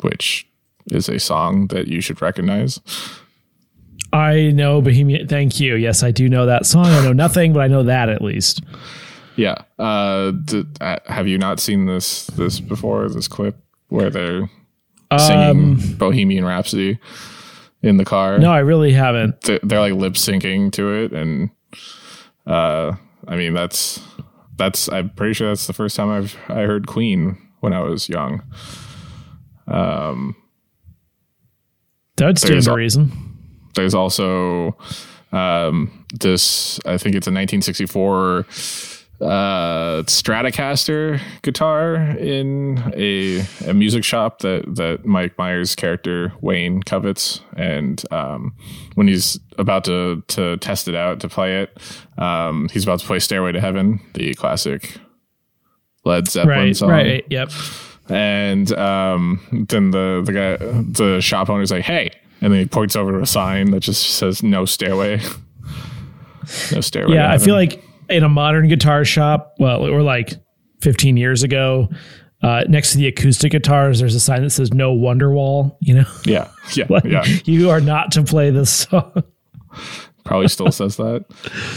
which 0.00 0.46
is 0.90 1.08
a 1.08 1.18
song 1.18 1.68
that 1.68 1.88
you 1.88 2.00
should 2.00 2.20
recognize 2.22 2.80
I 4.12 4.50
know 4.52 4.80
Bohemian. 4.80 5.28
Thank 5.28 5.60
you. 5.60 5.76
Yes, 5.76 6.02
I 6.02 6.10
do 6.10 6.28
know 6.28 6.46
that 6.46 6.66
song. 6.66 6.86
I 6.86 7.04
know 7.04 7.12
nothing, 7.12 7.52
but 7.52 7.60
I 7.60 7.68
know 7.68 7.82
that 7.82 8.08
at 8.08 8.22
least. 8.22 8.62
Yeah. 9.36 9.62
Uh, 9.78 10.30
d- 10.32 10.64
uh, 10.80 10.98
have 11.06 11.28
you 11.28 11.38
not 11.38 11.60
seen 11.60 11.86
this 11.86 12.26
this 12.28 12.60
before? 12.60 13.08
This 13.08 13.28
clip 13.28 13.56
where 13.88 14.10
they're 14.10 14.50
singing 15.18 15.96
Bohemian 15.96 16.44
Rhapsody 16.44 16.98
in 17.82 17.98
the 17.98 18.04
car. 18.04 18.38
No, 18.38 18.50
I 18.50 18.60
really 18.60 18.92
haven't. 18.92 19.40
They're, 19.42 19.60
they're 19.62 19.80
like 19.80 19.92
lip 19.92 20.14
syncing 20.14 20.72
to 20.72 20.92
it, 21.04 21.12
and 21.12 21.50
uh, 22.46 22.92
I 23.26 23.36
mean 23.36 23.54
that's 23.54 24.00
that's. 24.56 24.88
I'm 24.88 25.10
pretty 25.10 25.34
sure 25.34 25.48
that's 25.48 25.66
the 25.66 25.72
first 25.72 25.96
time 25.96 26.10
I've 26.10 26.36
I 26.48 26.62
heard 26.62 26.86
Queen 26.86 27.36
when 27.60 27.72
I 27.72 27.80
was 27.80 28.08
young. 28.08 28.42
That's 32.16 32.42
There's 32.42 32.64
the 32.64 32.72
reason. 32.74 33.27
There's 33.78 33.94
also 33.94 34.76
um, 35.32 36.04
this. 36.18 36.78
I 36.84 36.98
think 36.98 37.14
it's 37.14 37.28
a 37.28 37.30
1964 37.30 38.38
uh, 39.20 40.02
Stratocaster 40.04 41.20
guitar 41.42 41.94
in 41.96 42.78
a, 42.96 43.44
a 43.66 43.74
music 43.74 44.02
shop 44.04 44.40
that 44.40 44.62
that 44.76 45.04
Mike 45.04 45.36
Myers' 45.38 45.74
character 45.76 46.32
Wayne 46.40 46.82
covets, 46.82 47.40
and 47.56 48.02
um, 48.10 48.54
when 48.96 49.06
he's 49.08 49.38
about 49.58 49.84
to 49.84 50.22
to 50.28 50.56
test 50.58 50.88
it 50.88 50.94
out 50.94 51.20
to 51.20 51.28
play 51.28 51.62
it, 51.62 51.76
um, 52.18 52.68
he's 52.72 52.82
about 52.84 53.00
to 53.00 53.06
play 53.06 53.18
"Stairway 53.18 53.52
to 53.52 53.60
Heaven," 53.60 54.00
the 54.14 54.34
classic 54.34 54.98
Led 56.04 56.28
Zeppelin 56.28 56.58
Right. 56.58 56.76
song 56.76 56.90
Right. 56.90 57.24
Yep. 57.28 57.50
and 58.08 58.72
um, 58.72 59.66
then 59.68 59.90
the 59.90 60.22
the 60.24 60.32
guy 60.32 60.56
the 60.56 61.20
shop 61.20 61.50
owner's 61.50 61.70
like 61.70 61.84
hey 61.84 62.10
and 62.40 62.52
then 62.52 62.60
he 62.60 62.66
points 62.66 62.94
over 62.96 63.12
to 63.12 63.20
a 63.20 63.26
sign 63.26 63.70
that 63.72 63.80
just 63.80 64.10
says 64.16 64.42
no 64.42 64.64
stairway 64.64 65.20
no 66.72 66.80
stairway 66.80 67.14
Yeah, 67.14 67.30
I 67.32 67.38
feel 67.38 67.54
like 67.54 67.82
in 68.08 68.22
a 68.24 68.28
modern 68.28 68.68
guitar 68.68 69.04
shop, 69.04 69.54
well, 69.58 69.86
or 69.86 70.02
like 70.02 70.32
15 70.80 71.16
years 71.16 71.42
ago, 71.42 71.88
uh, 72.42 72.64
next 72.68 72.92
to 72.92 72.98
the 72.98 73.06
acoustic 73.06 73.52
guitars, 73.52 73.98
there's 73.98 74.14
a 74.14 74.20
sign 74.20 74.42
that 74.42 74.50
says 74.50 74.72
"No 74.72 74.94
Wonderwall." 74.96 75.76
You 75.80 75.94
know, 75.96 76.04
yeah 76.24 76.48
yeah 76.74 76.86
like, 76.90 77.04
yeah 77.04 77.24
you 77.44 77.68
are 77.70 77.80
not 77.80 78.12
to 78.12 78.22
play 78.22 78.50
this 78.50 78.70
song. 78.70 79.22
probably 80.24 80.48
still 80.48 80.70
says 80.70 80.96
that 80.96 81.24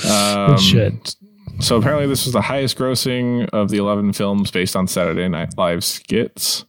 um, 0.09 0.53
it 0.53 0.59
should. 0.59 1.15
so 1.59 1.77
apparently 1.77 2.05
this 2.07 2.25
was 2.25 2.33
the 2.33 2.41
highest 2.41 2.77
grossing 2.77 3.49
of 3.49 3.69
the 3.69 3.77
11 3.77 4.13
films 4.13 4.51
based 4.51 4.75
on 4.75 4.87
saturday 4.87 5.27
night 5.27 5.53
live 5.57 5.83
skits 5.83 6.65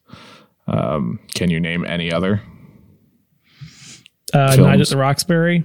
Um, 0.69 1.19
can 1.35 1.51
you 1.51 1.61
name 1.61 1.85
any 1.85 2.13
other? 2.13 2.41
Uh. 4.33 4.57
Night 4.57 4.81
at 4.81 4.89
the 4.89 4.97
Roxbury. 4.97 5.65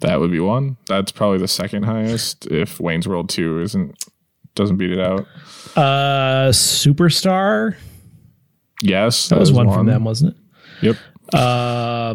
That 0.00 0.20
would 0.20 0.30
be 0.30 0.40
one. 0.40 0.76
That's 0.88 1.10
probably 1.10 1.38
the 1.38 1.48
second 1.48 1.84
highest 1.84 2.46
if 2.48 2.78
Wayne's 2.80 3.08
World 3.08 3.28
2 3.30 3.60
isn't 3.62 4.04
doesn't 4.54 4.76
beat 4.76 4.90
it 4.92 5.00
out. 5.00 5.26
Uh, 5.74 6.48
Superstar. 6.50 7.76
Yes, 8.82 9.28
That 9.30 9.38
was 9.38 9.48
is 9.50 9.54
one, 9.54 9.72
from 9.72 9.86
them, 9.86 10.04
wasn't 10.04 10.34
it? 10.82 10.86
Yep. 10.86 10.96
Uh, 11.34 12.14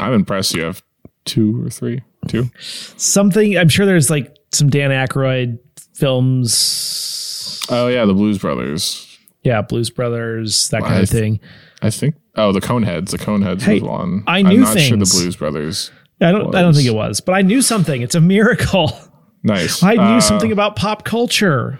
I'm 0.00 0.12
impressed 0.12 0.54
you 0.54 0.62
have 0.62 0.82
two 1.24 1.64
or 1.64 1.70
three. 1.70 2.02
Two. 2.28 2.50
something. 2.58 3.56
I'm 3.58 3.68
sure 3.68 3.84
there's 3.84 4.08
like 4.08 4.34
some 4.52 4.70
Dan 4.70 4.90
Aykroyd 4.90 5.58
films. 5.94 7.60
Oh 7.70 7.88
yeah, 7.88 8.06
the 8.06 8.14
Blues 8.14 8.38
Brothers. 8.38 9.06
Yeah, 9.42 9.60
Blues 9.60 9.90
Brothers, 9.90 10.68
that 10.70 10.80
kind 10.80 10.94
I 10.94 11.00
of 11.00 11.10
th- 11.10 11.20
thing. 11.20 11.40
I 11.84 11.90
think. 11.90 12.14
Oh, 12.36 12.50
the 12.52 12.60
Coneheads. 12.60 13.10
The 13.10 13.18
Coneheads 13.18 13.62
Hey, 13.62 13.74
was 13.74 13.82
one. 13.82 14.24
I 14.26 14.38
I'm 14.38 14.48
knew 14.48 14.60
not 14.60 14.78
sure 14.80 14.96
the. 14.96 15.04
Blues 15.04 15.36
Brothers. 15.36 15.90
I 16.20 16.32
don't. 16.32 16.54
I 16.54 16.62
don't 16.62 16.74
think 16.74 16.86
it 16.88 16.94
was, 16.94 17.20
but 17.20 17.32
I 17.32 17.42
knew 17.42 17.60
something. 17.62 18.02
It's 18.02 18.14
a 18.14 18.20
miracle. 18.20 18.90
Nice. 19.46 19.82
I 19.82 19.92
knew 19.92 20.00
Uh, 20.00 20.20
something 20.22 20.52
about 20.52 20.74
pop 20.74 21.04
culture. 21.04 21.78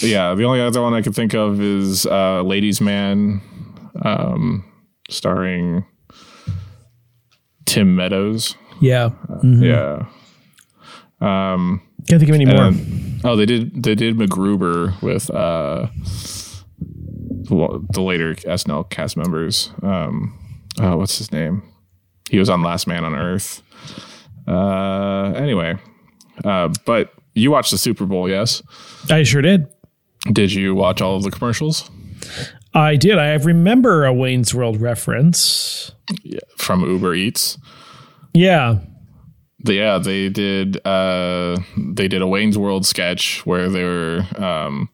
Yeah, 0.00 0.34
the 0.34 0.44
only 0.44 0.62
other 0.62 0.80
one 0.80 0.94
I 0.94 1.02
could 1.02 1.14
think 1.14 1.34
of 1.34 1.60
is 1.60 2.06
uh, 2.06 2.40
Ladies 2.40 2.80
Man, 2.80 3.42
um, 4.02 4.64
starring 5.10 5.84
Tim 7.66 7.94
Meadows. 7.96 8.56
Yeah, 8.80 9.10
Yeah. 9.42 10.06
can't 11.20 11.80
think 12.08 12.30
of 12.30 12.34
any 12.34 12.46
more. 12.46 12.62
Um, 12.62 13.20
oh, 13.24 13.36
they 13.36 13.44
did. 13.44 13.82
They 13.82 13.94
did 13.94 14.16
MacGruber 14.16 15.02
with 15.02 15.28
uh, 15.30 15.88
the 17.50 18.00
later 18.02 18.34
SNL 18.36 18.88
cast 18.90 19.16
members. 19.16 19.70
Um, 19.82 20.38
oh, 20.80 20.96
what's 20.96 21.18
his 21.18 21.30
name? 21.32 21.62
He 22.30 22.38
was 22.38 22.48
on 22.48 22.62
Last 22.62 22.86
Man 22.86 23.04
on 23.04 23.14
Earth. 23.14 23.62
Uh, 24.46 25.32
anyway, 25.36 25.76
uh, 26.44 26.68
but 26.86 27.12
you 27.34 27.50
watched 27.50 27.70
the 27.70 27.78
Super 27.78 28.06
Bowl, 28.06 28.28
yes? 28.28 28.62
I 29.10 29.22
sure 29.22 29.42
did. 29.42 29.66
Did 30.32 30.52
you 30.52 30.74
watch 30.74 31.00
all 31.00 31.16
of 31.16 31.22
the 31.22 31.30
commercials 31.30 31.90
I 32.74 32.94
did. 32.96 33.18
I 33.18 33.32
remember 33.34 34.04
a 34.04 34.12
Wayne's 34.12 34.54
World 34.54 34.80
reference. 34.80 35.92
from 36.56 36.82
Uber 36.82 37.14
Eats? 37.14 37.58
Yeah. 38.32 38.78
The- 39.60 39.74
yeah, 39.74 39.98
they 39.98 40.28
did. 40.28 40.84
Uh, 40.86 41.58
they 41.76 42.06
did 42.06 42.22
a 42.22 42.26
Wayne's 42.28 42.56
World 42.56 42.86
sketch 42.86 43.44
where 43.44 43.68
they 43.68 43.82
were. 43.84 44.24
Um, 44.36 44.88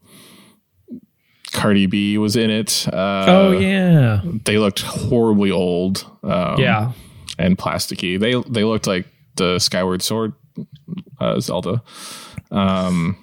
Cardi 1.53 1.87
B 1.87 2.19
was 2.19 2.37
in 2.37 2.51
it. 2.51 2.87
Uh, 2.93 3.25
oh 3.29 3.53
yeah. 3.53 4.21
they 4.45 4.59
looked 4.59 4.81
horribly 4.83 5.51
old. 5.51 6.05
Um, 6.23 6.59
Yeah. 6.59 6.93
and 7.39 7.57
plasticky. 7.59 8.19
They 8.19 8.35
they 8.51 8.65
looked 8.65 8.87
like 8.87 9.07
the 9.37 9.59
Skyward 9.59 10.03
Sword 10.03 10.33
uh, 11.21 11.39
Zelda. 11.41 11.83
Um, 12.51 13.23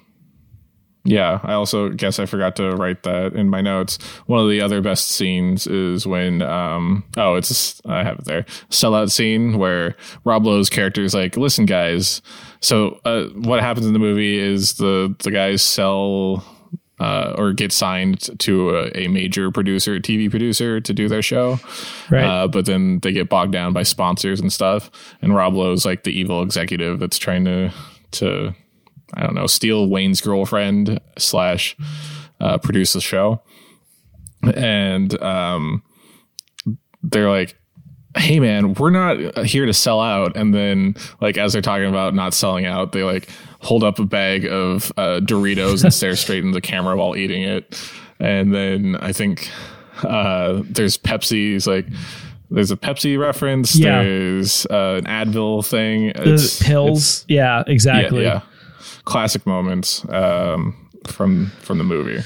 yeah, 1.06 1.40
I 1.42 1.52
also 1.52 1.90
guess 1.90 2.18
I 2.18 2.24
forgot 2.24 2.56
to 2.56 2.70
write 2.76 3.02
that 3.02 3.34
in 3.34 3.50
my 3.50 3.60
notes. 3.60 3.98
One 4.26 4.40
of 4.42 4.48
the 4.48 4.62
other 4.62 4.80
best 4.80 5.08
scenes 5.08 5.66
is 5.66 6.06
when 6.06 6.40
um, 6.40 7.04
oh, 7.18 7.34
it's 7.34 7.82
I 7.84 8.02
have 8.04 8.20
it 8.20 8.24
there 8.24 8.44
sellout 8.70 9.10
scene 9.10 9.58
where 9.58 9.96
Rob 10.24 10.46
Lowe's 10.46 10.70
character 10.70 11.02
is 11.02 11.12
like, 11.12 11.36
"Listen, 11.36 11.66
guys." 11.66 12.22
So 12.60 13.00
uh, 13.04 13.24
what 13.34 13.60
happens 13.60 13.84
in 13.86 13.92
the 13.92 13.98
movie 13.98 14.38
is 14.38 14.74
the 14.74 15.14
the 15.22 15.30
guys 15.30 15.60
sell 15.62 16.42
uh, 17.00 17.34
or 17.36 17.52
get 17.52 17.72
signed 17.72 18.38
to 18.38 18.70
a, 18.76 18.90
a 18.94 19.08
major 19.08 19.50
producer, 19.50 19.98
TV 19.98 20.30
producer, 20.30 20.80
to 20.80 20.92
do 20.92 21.08
their 21.08 21.22
show. 21.22 21.58
Right. 22.10 22.24
Uh, 22.24 22.48
but 22.48 22.66
then 22.66 23.00
they 23.00 23.12
get 23.12 23.28
bogged 23.28 23.52
down 23.52 23.72
by 23.72 23.82
sponsors 23.82 24.40
and 24.40 24.52
stuff. 24.52 24.90
And 25.20 25.34
Rob 25.34 25.54
Lowe's 25.54 25.84
like 25.84 26.04
the 26.04 26.12
evil 26.12 26.42
executive 26.42 27.00
that's 27.00 27.18
trying 27.18 27.44
to 27.46 27.72
to 28.12 28.54
I 29.14 29.22
don't 29.22 29.34
know 29.34 29.46
steal 29.46 29.88
Wayne's 29.88 30.20
girlfriend 30.20 31.00
slash 31.18 31.76
uh, 32.40 32.58
produce 32.58 32.92
the 32.92 33.00
show. 33.00 33.42
And 34.42 35.20
um, 35.22 35.82
they're 37.02 37.30
like, 37.30 37.56
"Hey 38.16 38.40
man, 38.40 38.74
we're 38.74 38.90
not 38.90 39.44
here 39.46 39.66
to 39.66 39.72
sell 39.72 40.00
out." 40.00 40.36
And 40.36 40.54
then 40.54 40.94
like 41.20 41.36
as 41.38 41.52
they're 41.52 41.62
talking 41.62 41.88
about 41.88 42.14
not 42.14 42.34
selling 42.34 42.66
out, 42.66 42.92
they 42.92 43.02
like 43.02 43.28
hold 43.60 43.82
up 43.84 43.98
a 43.98 44.04
bag 44.04 44.44
of 44.46 44.92
uh, 44.96 45.20
Doritos 45.20 45.82
and 45.84 45.92
stare 45.92 46.16
straight 46.16 46.40
into 46.44 46.52
the 46.54 46.60
camera 46.60 46.96
while 46.96 47.16
eating 47.16 47.42
it. 47.42 47.80
And 48.20 48.54
then 48.54 48.96
I 49.00 49.12
think 49.12 49.50
uh, 50.02 50.62
there's 50.64 50.96
Pepsi's 50.98 51.66
like 51.66 51.86
there's 52.50 52.70
a 52.70 52.76
Pepsi 52.76 53.18
reference. 53.18 53.74
Yeah. 53.74 54.02
There's 54.02 54.66
uh, 54.66 55.00
an 55.02 55.04
Advil 55.04 55.66
thing. 55.66 56.08
The 56.08 56.34
It's- 56.34 56.62
pills. 56.62 57.24
Yeah, 57.26 57.58
yeah, 57.66 57.72
exactly. 57.72 58.22
yeah. 58.22 58.42
Classic 59.04 59.44
moments 59.46 60.04
um, 60.10 60.76
from 61.06 61.46
from 61.60 61.78
the 61.78 61.84
movie. 61.84 62.22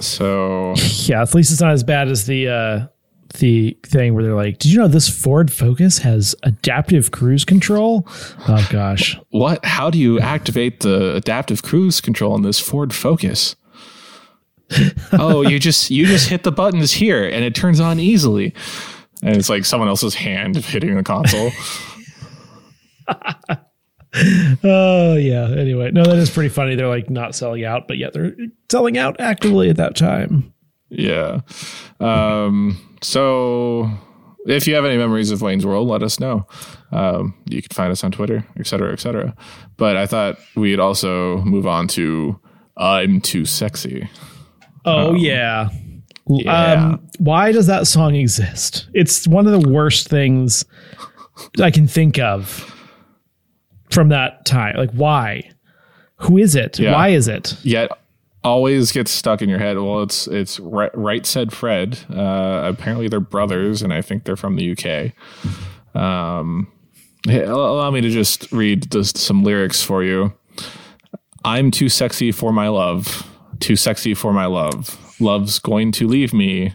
So 0.00 0.74
Yeah, 1.04 1.22
at 1.22 1.34
least 1.34 1.52
it's 1.52 1.60
not 1.60 1.72
as 1.72 1.82
bad 1.82 2.08
as 2.08 2.26
the 2.26 2.48
uh 2.48 2.86
the 3.34 3.76
thing 3.84 4.14
where 4.14 4.24
they're 4.24 4.34
like, 4.34 4.58
"Did 4.58 4.72
you 4.72 4.78
know 4.78 4.88
this 4.88 5.08
Ford 5.08 5.52
Focus 5.52 5.98
has 5.98 6.34
adaptive 6.42 7.10
cruise 7.10 7.44
control?" 7.44 8.06
Oh 8.48 8.66
gosh. 8.70 9.18
what? 9.30 9.64
How 9.64 9.90
do 9.90 9.98
you 9.98 10.18
activate 10.20 10.80
the 10.80 11.14
adaptive 11.14 11.62
cruise 11.62 12.00
control 12.00 12.34
in 12.36 12.42
this 12.42 12.58
Ford 12.58 12.94
Focus? 12.94 13.56
oh, 15.12 15.42
you 15.42 15.58
just 15.58 15.90
you 15.90 16.06
just 16.06 16.28
hit 16.28 16.42
the 16.42 16.52
buttons 16.52 16.92
here 16.92 17.26
and 17.26 17.44
it 17.44 17.54
turns 17.54 17.80
on 17.80 17.98
easily. 17.98 18.54
And 19.22 19.36
it's 19.36 19.48
like 19.48 19.64
someone 19.64 19.88
else's 19.88 20.14
hand 20.14 20.56
hitting 20.56 20.94
the 20.96 21.02
console. 21.02 21.50
Oh 24.64 25.14
yeah. 25.16 25.48
Anyway, 25.50 25.90
no, 25.90 26.02
that 26.02 26.16
is 26.16 26.30
pretty 26.30 26.48
funny. 26.48 26.74
They're 26.74 26.88
like 26.88 27.10
not 27.10 27.34
selling 27.34 27.64
out, 27.64 27.86
but 27.86 27.98
yet 27.98 28.14
they're 28.14 28.34
selling 28.70 28.96
out 28.96 29.20
actively 29.20 29.68
at 29.68 29.76
that 29.76 29.96
time. 29.96 30.52
Yeah. 30.90 31.40
Um, 32.00 32.96
so 33.02 33.90
if 34.46 34.66
you 34.66 34.74
have 34.74 34.84
any 34.84 34.96
memories 34.96 35.30
of 35.30 35.42
Wayne's 35.42 35.66
World, 35.66 35.88
let 35.88 36.02
us 36.02 36.18
know. 36.18 36.46
Um, 36.92 37.34
you 37.46 37.60
can 37.60 37.74
find 37.74 37.92
us 37.92 38.02
on 38.02 38.12
Twitter, 38.12 38.46
et 38.58 38.66
cetera, 38.66 38.92
et 38.92 39.00
cetera. 39.00 39.34
But 39.76 39.96
I 39.96 40.06
thought 40.06 40.38
we'd 40.56 40.80
also 40.80 41.38
move 41.42 41.66
on 41.66 41.88
to 41.88 42.40
I'm 42.76 43.20
Too 43.20 43.44
Sexy. 43.44 44.08
Oh 44.84 45.14
yeah. 45.14 45.68
yeah. 46.28 46.72
Um, 46.72 47.08
why 47.18 47.52
does 47.52 47.66
that 47.66 47.86
song 47.86 48.14
exist? 48.14 48.88
It's 48.94 49.28
one 49.28 49.46
of 49.46 49.60
the 49.60 49.68
worst 49.68 50.08
things 50.08 50.64
I 51.60 51.70
can 51.70 51.86
think 51.86 52.18
of 52.18 52.74
from 53.90 54.08
that 54.08 54.46
time. 54.46 54.76
Like, 54.76 54.92
why? 54.92 55.50
Who 56.16 56.38
is 56.38 56.54
it? 56.54 56.78
Yeah. 56.78 56.92
Why 56.92 57.08
is 57.08 57.28
it? 57.28 57.56
Yet 57.62 57.90
always 58.44 58.92
gets 58.92 59.10
stuck 59.10 59.42
in 59.42 59.48
your 59.48 59.58
head. 59.58 59.76
Well, 59.76 60.02
it's 60.02 60.26
it's 60.26 60.60
right, 60.60 60.90
right 60.94 61.26
said 61.26 61.52
Fred. 61.52 61.98
Uh, 62.10 62.62
apparently 62.64 63.08
they're 63.08 63.20
brothers, 63.20 63.82
and 63.82 63.92
I 63.92 64.02
think 64.02 64.24
they're 64.24 64.36
from 64.36 64.56
the 64.56 64.72
UK. 64.72 66.00
Um, 66.00 66.70
hey, 67.26 67.44
allow 67.44 67.90
me 67.90 68.00
to 68.00 68.10
just 68.10 68.50
read 68.52 68.90
just 68.90 69.18
some 69.18 69.42
lyrics 69.42 69.82
for 69.82 70.02
you. 70.02 70.32
I'm 71.44 71.70
too 71.70 71.88
sexy 71.88 72.32
for 72.32 72.52
my 72.52 72.68
love. 72.68 73.26
Too 73.60 73.76
sexy 73.76 74.14
for 74.14 74.32
my 74.32 74.46
love. 74.46 74.96
Love's 75.20 75.58
going 75.58 75.92
to 75.92 76.06
leave 76.06 76.32
me. 76.32 76.74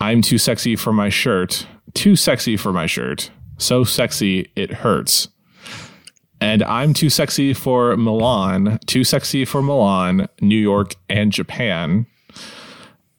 I'm 0.00 0.22
too 0.22 0.38
sexy 0.38 0.76
for 0.76 0.92
my 0.92 1.08
shirt. 1.08 1.66
Too 1.94 2.16
sexy 2.16 2.56
for 2.56 2.72
my 2.72 2.86
shirt. 2.86 3.30
So 3.58 3.84
sexy 3.84 4.50
it 4.56 4.72
hurts. 4.72 5.28
And 6.42 6.64
I'm 6.64 6.92
too 6.92 7.08
sexy 7.08 7.54
for 7.54 7.96
Milan, 7.96 8.80
too 8.86 9.04
sexy 9.04 9.44
for 9.44 9.62
Milan, 9.62 10.28
New 10.40 10.58
York, 10.58 10.96
and 11.08 11.30
Japan. 11.30 12.04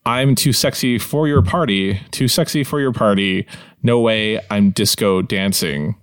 I'm 0.06 0.36
too 0.36 0.52
sexy 0.52 1.00
for 1.00 1.26
your 1.26 1.42
party, 1.42 2.02
too 2.12 2.28
sexy 2.28 2.66
for 2.66 2.82
your 2.82 2.92
party. 2.92 3.48
No 3.82 4.02
way, 4.02 4.42
I'm 4.52 4.72
disco 4.72 5.22
dancing. 5.22 5.96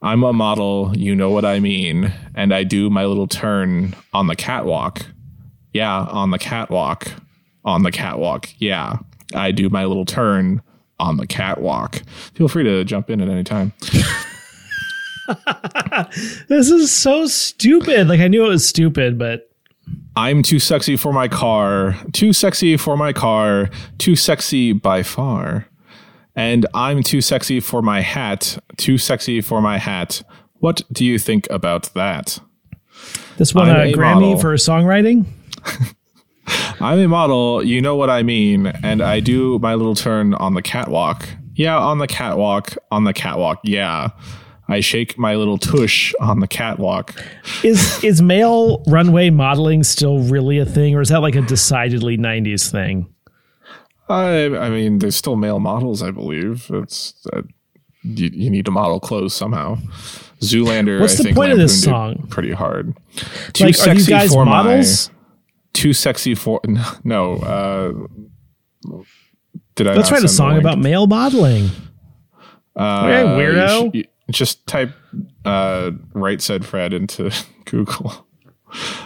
I'm 0.00 0.22
a 0.22 0.32
model, 0.32 0.92
you 0.96 1.12
know 1.16 1.28
what 1.28 1.44
I 1.44 1.58
mean, 1.58 2.12
and 2.36 2.54
I 2.54 2.62
do 2.62 2.88
my 2.88 3.04
little 3.04 3.26
turn 3.26 3.96
on 4.12 4.28
the 4.28 4.36
catwalk. 4.36 5.04
Yeah, 5.72 6.04
on 6.04 6.30
the 6.30 6.38
catwalk. 6.38 7.10
On 7.64 7.82
the 7.82 7.90
catwalk. 7.90 8.48
Yeah, 8.58 8.98
I 9.34 9.50
do 9.50 9.68
my 9.70 9.86
little 9.86 10.04
turn 10.04 10.62
on 11.00 11.16
the 11.16 11.26
catwalk. 11.26 12.02
Feel 12.34 12.46
free 12.46 12.62
to 12.62 12.84
jump 12.84 13.10
in 13.10 13.20
at 13.20 13.28
any 13.28 13.42
time. 13.42 13.72
This 16.48 16.70
is 16.70 16.92
so 16.92 17.26
stupid. 17.26 18.08
Like 18.08 18.20
I 18.20 18.28
knew 18.28 18.44
it 18.44 18.48
was 18.48 18.68
stupid, 18.68 19.18
but 19.18 19.50
I'm 20.16 20.42
too 20.42 20.58
sexy 20.58 20.96
for 20.96 21.12
my 21.12 21.28
car, 21.28 21.96
too 22.12 22.32
sexy 22.32 22.76
for 22.76 22.96
my 22.96 23.12
car, 23.12 23.70
too 23.98 24.16
sexy 24.16 24.72
by 24.72 25.02
far. 25.02 25.66
And 26.36 26.66
I'm 26.74 27.02
too 27.02 27.20
sexy 27.20 27.60
for 27.60 27.80
my 27.82 28.00
hat, 28.00 28.58
too 28.76 28.98
sexy 28.98 29.40
for 29.40 29.60
my 29.60 29.78
hat. 29.78 30.22
What 30.54 30.82
do 30.92 31.04
you 31.04 31.18
think 31.18 31.48
about 31.50 31.92
that? 31.94 32.40
this 33.36 33.54
won 33.54 33.68
a 33.68 33.72
a 33.72 33.92
Grammy 33.92 34.32
model. 34.32 34.38
for 34.38 34.54
songwriting. 34.54 35.26
I'm 36.80 36.98
a 36.98 37.08
model, 37.08 37.64
you 37.64 37.80
know 37.80 37.96
what 37.96 38.10
I 38.10 38.22
mean, 38.22 38.66
and 38.66 39.00
I 39.00 39.20
do 39.20 39.58
my 39.60 39.74
little 39.74 39.94
turn 39.94 40.34
on 40.34 40.54
the 40.54 40.62
catwalk. 40.62 41.26
Yeah, 41.54 41.78
on 41.78 41.98
the 41.98 42.06
catwalk, 42.06 42.76
on 42.90 43.04
the 43.04 43.12
catwalk. 43.12 43.60
Yeah. 43.64 44.10
I 44.68 44.80
shake 44.80 45.18
my 45.18 45.34
little 45.34 45.58
tush 45.58 46.14
on 46.20 46.40
the 46.40 46.48
catwalk. 46.48 47.14
Is 47.62 48.02
is 48.02 48.22
male 48.22 48.82
runway 48.86 49.28
modeling 49.30 49.82
still 49.82 50.20
really 50.20 50.58
a 50.58 50.64
thing, 50.64 50.94
or 50.94 51.00
is 51.02 51.10
that 51.10 51.20
like 51.20 51.34
a 51.36 51.42
decidedly 51.42 52.16
'90s 52.16 52.70
thing? 52.70 53.08
I, 54.08 54.46
I 54.56 54.68
mean, 54.70 54.98
there's 54.98 55.16
still 55.16 55.36
male 55.36 55.60
models, 55.60 56.02
I 56.02 56.10
believe. 56.10 56.70
It's 56.72 57.14
uh, 57.32 57.42
you, 58.02 58.30
you 58.32 58.50
need 58.50 58.64
to 58.66 58.70
model 58.70 59.00
clothes 59.00 59.34
somehow. 59.34 59.76
Zoolander. 60.40 61.00
What's 61.00 61.14
I 61.14 61.16
the 61.18 61.22
think 61.24 61.36
point 61.36 61.52
of 61.52 61.58
this 61.58 61.82
song? 61.82 62.26
Pretty 62.28 62.52
hard. 62.52 62.94
Too 63.54 63.64
Like, 63.64 63.78
are 63.86 63.94
these 63.94 64.08
guys 64.08 64.34
models? 64.36 65.08
my. 65.08 65.14
Too 65.72 65.92
sexy 65.92 66.34
for 66.34 66.60
no. 67.04 67.34
Uh, 67.36 67.92
did 69.74 69.88
I? 69.88 69.94
Let's 69.94 70.10
write 70.10 70.24
a 70.24 70.28
song 70.28 70.58
about 70.58 70.78
male 70.78 71.06
modeling. 71.06 71.70
Uh, 72.76 73.02
Okay, 73.04 73.24
weirdo. 73.42 73.94
you- 73.94 74.04
just 74.30 74.66
type 74.66 74.92
uh, 75.44 75.90
right 76.12 76.40
said 76.40 76.64
Fred 76.64 76.92
into 76.92 77.30
Google. 77.64 78.26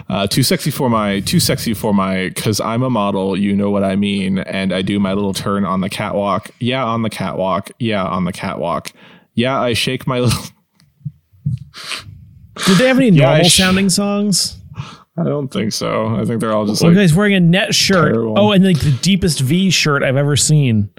Uh, 0.09 0.26
too 0.26 0.42
sexy 0.42 0.70
for 0.70 0.88
my, 0.88 1.20
too 1.20 1.38
sexy 1.40 1.74
for 1.74 1.92
my, 1.92 2.31
cause 2.37 2.59
I'm 2.61 2.83
a 2.83 2.88
model, 2.88 3.37
you 3.37 3.54
know 3.54 3.70
what 3.70 3.85
I 3.85 3.96
mean, 3.96 4.38
and 4.38 4.72
I 4.72 4.81
do 4.81 4.98
my 4.98 5.12
little 5.12 5.35
turn 5.35 5.66
on 5.66 5.83
the 5.83 5.90
catwalk. 5.90 6.50
Yeah, 6.59 6.85
on 6.85 7.02
the 7.02 7.11
catwalk. 7.11 7.70
Yeah, 7.78 8.02
on 8.04 8.24
the 8.24 8.33
catwalk. 8.33 8.92
Yeah, 9.35 9.61
I 9.61 9.74
shake 9.74 10.07
my 10.07 10.20
little. 10.20 10.42
Did 12.66 12.78
they 12.78 12.88
have 12.88 12.96
any 12.98 13.11
Yeah, 13.11 13.26
normal 13.28 13.48
sh- 13.48 13.57
sounding 13.59 13.88
songs? 13.90 14.57
I 15.18 15.24
don't 15.24 15.48
think 15.48 15.72
so. 15.72 16.14
I 16.16 16.24
think 16.24 16.40
they're 16.40 16.52
all 16.52 16.64
just 16.66 16.83
One 16.83 16.94
like, 16.94 17.02
guy's 17.02 17.14
wearing 17.14 17.35
a 17.35 17.40
net 17.40 17.74
shirt. 17.74 18.12
terrible. 18.14 18.38
Oh, 18.38 18.52
and 18.52 18.64
like 18.64 18.78
the 18.78 18.96
deepest 19.02 19.40
V 19.40 19.68
shirt 19.70 20.02
I've 20.02 20.16
ever 20.16 20.37
seen. 20.37 20.90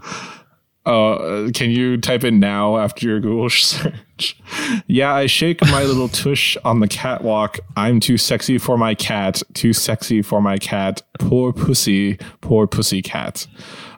Uh, 0.86 1.50
can 1.54 1.70
you 1.70 1.98
type 1.98 2.24
in 2.24 2.40
now 2.40 2.78
after 2.78 3.08
your 3.08 3.20
Google 3.20 3.50
search? 3.50 4.40
yeah, 4.88 5.14
I 5.14 5.26
shake 5.26 5.62
my 5.62 5.84
little 5.84 6.10
tush 6.10 6.58
on 6.64 6.80
the 6.80 6.88
catwalk. 6.88 7.60
I'm 7.76 8.00
too 8.00 8.18
sexy 8.18 8.58
for 8.58 8.78
my 8.78 8.96
cat. 8.96 9.42
Too 9.54 9.74
sexy 9.74 10.22
for 10.22 10.42
my 10.42 10.58
cat. 10.58 11.02
Poor 11.20 11.54
pussy. 11.54 12.18
Poor 12.42 12.68
pussy 12.68 13.02
cat. 13.02 13.48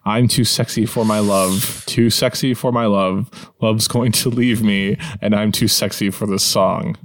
I'm 0.04 0.28
too 0.28 0.44
sexy 0.44 0.86
for 0.86 1.06
my 1.06 1.20
love. 1.20 1.84
Too 1.86 2.10
sexy 2.10 2.54
for 2.54 2.72
my 2.72 2.86
love. 2.86 3.30
Love's 3.62 3.88
going 3.88 4.12
to 4.14 4.30
leave 4.30 4.64
me, 4.64 4.98
and 5.22 5.36
I'm 5.36 5.52
too 5.52 5.68
sexy 5.68 6.10
for 6.10 6.26
this 6.26 6.44
song. 6.44 6.98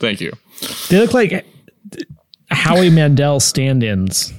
Thank 0.00 0.20
you. 0.20 0.32
They 0.88 0.98
look 0.98 1.14
like 1.14 1.46
Howie 2.50 2.90
Mandel 2.90 3.38
stand-ins. 3.38 4.32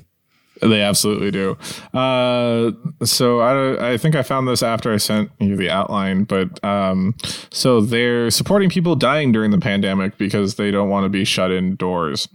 They 0.61 0.81
absolutely 0.81 1.31
do. 1.31 1.57
Uh, 1.93 2.71
so 3.03 3.39
I, 3.39 3.93
I 3.93 3.97
think 3.97 4.15
I 4.15 4.23
found 4.23 4.47
this 4.47 4.63
after 4.63 4.91
I 4.91 4.97
sent 4.97 5.31
you 5.39 5.55
the 5.55 5.69
outline, 5.69 6.23
but 6.23 6.63
um, 6.63 7.15
so 7.51 7.81
they're 7.81 8.31
supporting 8.31 8.69
people 8.69 8.95
dying 8.95 9.31
during 9.31 9.51
the 9.51 9.59
pandemic 9.59 10.17
because 10.17 10.55
they 10.55 10.71
don't 10.71 10.89
want 10.89 11.05
to 11.05 11.09
be 11.09 11.23
shut 11.23 11.51
indoors. 11.51 12.27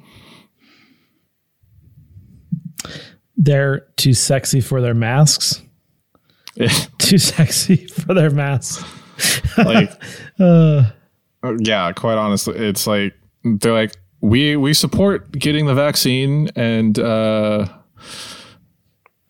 They're 3.37 3.80
too 3.96 4.14
sexy 4.14 4.61
for 4.61 4.80
their 4.80 4.94
masks. 4.94 5.62
Too 6.98 7.16
sexy 7.16 7.87
for 7.87 8.12
their 8.12 8.28
masks. 8.28 8.85
like, 9.56 9.90
uh, 10.38 10.85
yeah, 11.58 11.92
quite 11.92 12.18
honestly, 12.18 12.56
it's 12.56 12.87
like 12.87 13.14
they're 13.42 13.72
like 13.72 13.94
we 14.20 14.56
we 14.56 14.74
support 14.74 15.32
getting 15.32 15.66
the 15.66 15.74
vaccine 15.74 16.48
and 16.54 16.98
uh, 16.98 17.66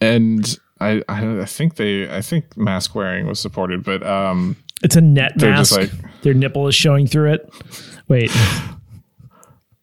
and 0.00 0.58
I 0.80 1.02
I 1.08 1.44
think 1.44 1.76
they 1.76 2.10
I 2.14 2.20
think 2.22 2.56
mask 2.56 2.94
wearing 2.94 3.26
was 3.26 3.38
supported, 3.40 3.84
but 3.84 4.04
um, 4.04 4.56
It's 4.82 4.96
a 4.96 5.00
net 5.00 5.32
They're 5.36 5.54
just 5.56 5.76
mask. 5.76 5.92
like- 5.92 6.22
Their 6.22 6.34
nipple 6.34 6.66
is 6.68 6.74
showing 6.74 7.06
through 7.06 7.32
it. 7.34 7.52
Wait, 8.08 8.30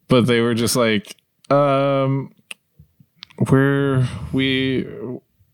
but 0.07 0.27
they 0.27 0.41
were 0.41 0.53
just 0.53 0.75
like 0.75 1.15
um 1.49 2.31
we're 3.49 4.07
we 4.33 4.85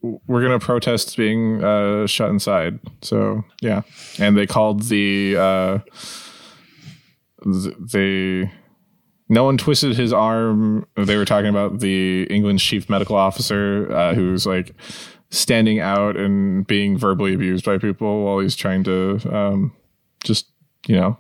we're 0.02 0.42
gonna 0.42 0.60
protest 0.60 1.16
being 1.16 1.64
uh 1.64 2.06
shut 2.08 2.30
inside 2.30 2.80
so 3.02 3.44
yeah 3.62 3.82
and 4.20 4.36
they 4.36 4.46
called 4.48 4.84
the 4.84 5.36
uh 5.38 5.78
th- 7.44 7.76
they 7.80 8.52
no 9.30 9.44
one 9.44 9.58
twisted 9.58 9.96
his 9.96 10.14
arm 10.14 10.86
they 10.96 11.18
were 11.18 11.26
talking 11.26 11.50
about 11.50 11.80
the 11.80 12.24
england's 12.30 12.62
chief 12.64 12.90
medical 12.90 13.16
officer 13.16 13.92
uh, 13.92 14.14
who's 14.14 14.46
like 14.46 14.74
standing 15.32 15.80
out 15.80 16.16
and 16.16 16.66
being 16.68 16.98
verbally 16.98 17.34
abused 17.34 17.66
by 17.66 17.78
people 17.78 18.24
while 18.26 18.40
he's 18.40 18.56
trying 18.56 18.84
to 18.84 19.20
um 19.36 19.74
just 20.24 20.48
you 20.88 20.96
know 20.96 21.18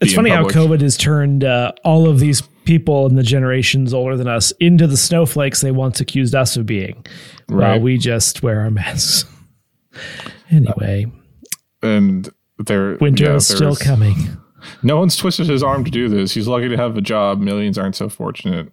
it's 0.00 0.14
funny 0.14 0.30
how. 0.30 0.44
COVID 0.44 0.80
has 0.80 0.96
turned 0.96 1.44
uh, 1.44 1.72
all 1.84 2.08
of 2.08 2.20
these 2.20 2.40
people 2.64 3.06
in 3.06 3.16
the 3.16 3.22
generations 3.22 3.92
older 3.92 4.16
than 4.16 4.28
us 4.28 4.50
into 4.52 4.86
the 4.86 4.96
snowflakes 4.96 5.60
they 5.60 5.72
once 5.72 6.00
accused 6.00 6.34
us 6.34 6.56
of 6.56 6.64
being. 6.64 7.04
While 7.48 7.58
Right. 7.58 7.82
we 7.82 7.98
just 7.98 8.42
wear 8.42 8.60
our 8.60 8.70
masks. 8.70 9.26
Anyway, 10.50 11.06
and 11.82 12.28
there 12.58 12.96
winter 12.96 13.24
yeah, 13.24 13.34
is 13.34 13.46
still 13.46 13.76
coming. 13.76 14.16
No 14.82 14.98
one's 14.98 15.16
twisted 15.16 15.48
his 15.48 15.62
arm 15.62 15.84
to 15.84 15.90
do 15.90 16.08
this. 16.08 16.32
He's 16.32 16.48
lucky 16.48 16.68
to 16.68 16.76
have 16.76 16.96
a 16.96 17.00
job. 17.00 17.40
Millions 17.40 17.78
aren't 17.78 17.96
so 17.96 18.08
fortunate. 18.08 18.72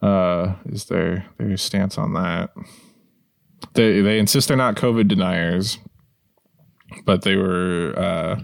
Uh, 0.00 0.54
is 0.66 0.86
their 0.86 1.26
their 1.38 1.56
stance 1.56 1.98
on 1.98 2.14
that? 2.14 2.50
They 3.74 4.00
they 4.00 4.18
insist 4.18 4.48
they're 4.48 4.56
not 4.56 4.76
COVID 4.76 5.08
deniers, 5.08 5.78
but 7.04 7.22
they 7.22 7.36
were 7.36 7.94
uh, 7.96 8.40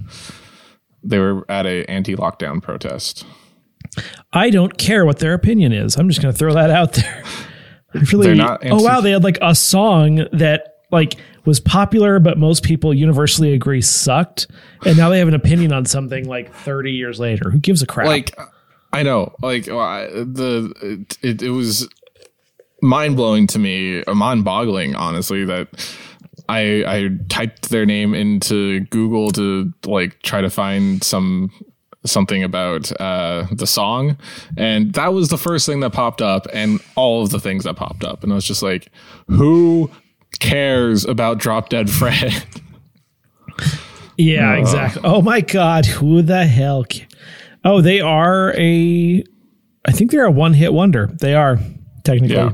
they 1.02 1.18
were 1.18 1.44
at 1.50 1.66
a 1.66 1.84
anti 1.86 2.14
lockdown 2.14 2.62
protest. 2.62 3.26
I 4.32 4.50
don't 4.50 4.76
care 4.78 5.04
what 5.04 5.18
their 5.18 5.34
opinion 5.34 5.72
is. 5.72 5.96
I'm 5.96 6.08
just 6.08 6.20
going 6.22 6.32
to 6.32 6.38
throw 6.38 6.54
that 6.54 6.70
out 6.70 6.94
there. 6.94 7.24
Really, 7.94 8.26
They're 8.26 8.34
not 8.34 8.60
oh 8.66 8.82
wow, 8.82 9.00
they 9.00 9.12
had 9.12 9.24
like 9.24 9.38
a 9.40 9.54
song 9.54 10.26
that 10.34 10.74
like 10.90 11.14
was 11.48 11.58
popular, 11.60 12.20
but 12.20 12.38
most 12.38 12.62
people 12.62 12.92
universally 12.92 13.52
agree 13.54 13.80
sucked, 13.80 14.46
and 14.84 14.96
now 14.96 15.08
they 15.08 15.18
have 15.18 15.28
an 15.28 15.34
opinion 15.34 15.72
on 15.72 15.86
something 15.86 16.28
like 16.28 16.52
30 16.54 16.92
years 16.92 17.18
later. 17.18 17.50
Who 17.50 17.58
gives 17.58 17.82
a 17.82 17.86
crap? 17.86 18.06
Like 18.06 18.38
I 18.92 19.02
know, 19.02 19.34
like 19.42 19.66
I- 19.68 20.06
the 20.08 20.72
it, 20.82 21.18
it, 21.22 21.42
it 21.42 21.50
was 21.50 21.88
mind 22.82 23.16
blowing 23.16 23.46
to 23.48 23.58
me, 23.58 24.04
mind 24.06 24.44
boggling, 24.44 24.94
honestly, 24.94 25.44
that 25.46 25.68
I 26.48 26.84
I 26.86 27.08
typed 27.28 27.70
their 27.70 27.86
name 27.86 28.14
into 28.14 28.80
Google 28.90 29.30
to 29.32 29.72
like 29.86 30.20
try 30.22 30.40
to 30.42 30.50
find 30.50 31.02
some 31.02 31.50
something 32.04 32.44
about 32.44 32.92
uh 33.00 33.46
the 33.52 33.66
song 33.66 34.16
and 34.56 34.94
that 34.94 35.12
was 35.12 35.28
the 35.28 35.36
first 35.36 35.66
thing 35.66 35.80
that 35.80 35.92
popped 35.92 36.22
up 36.22 36.46
and 36.54 36.80
all 36.94 37.22
of 37.22 37.30
the 37.30 37.40
things 37.40 37.64
that 37.64 37.74
popped 37.74 38.04
up 38.04 38.22
and 38.22 38.32
I 38.32 38.36
was 38.36 38.44
just 38.44 38.62
like 38.62 38.88
who 39.26 39.90
cares 40.40 41.04
about 41.04 41.38
Drop 41.38 41.68
Dead 41.68 41.90
Fred 41.90 42.32
yeah, 44.16 44.54
exactly. 44.54 45.02
Oh 45.04 45.22
my 45.22 45.40
god, 45.40 45.86
who 45.86 46.22
the 46.22 46.46
hell? 46.46 46.84
ca- 46.84 47.06
Oh, 47.64 47.80
they 47.80 48.00
are 48.00 48.54
a. 48.56 49.22
I 49.86 49.92
think 49.92 50.10
they're 50.10 50.24
a 50.26 50.30
one-hit 50.30 50.72
wonder. 50.72 51.06
They 51.20 51.34
are 51.34 51.58
technically. 52.04 52.36
yeah 52.36 52.50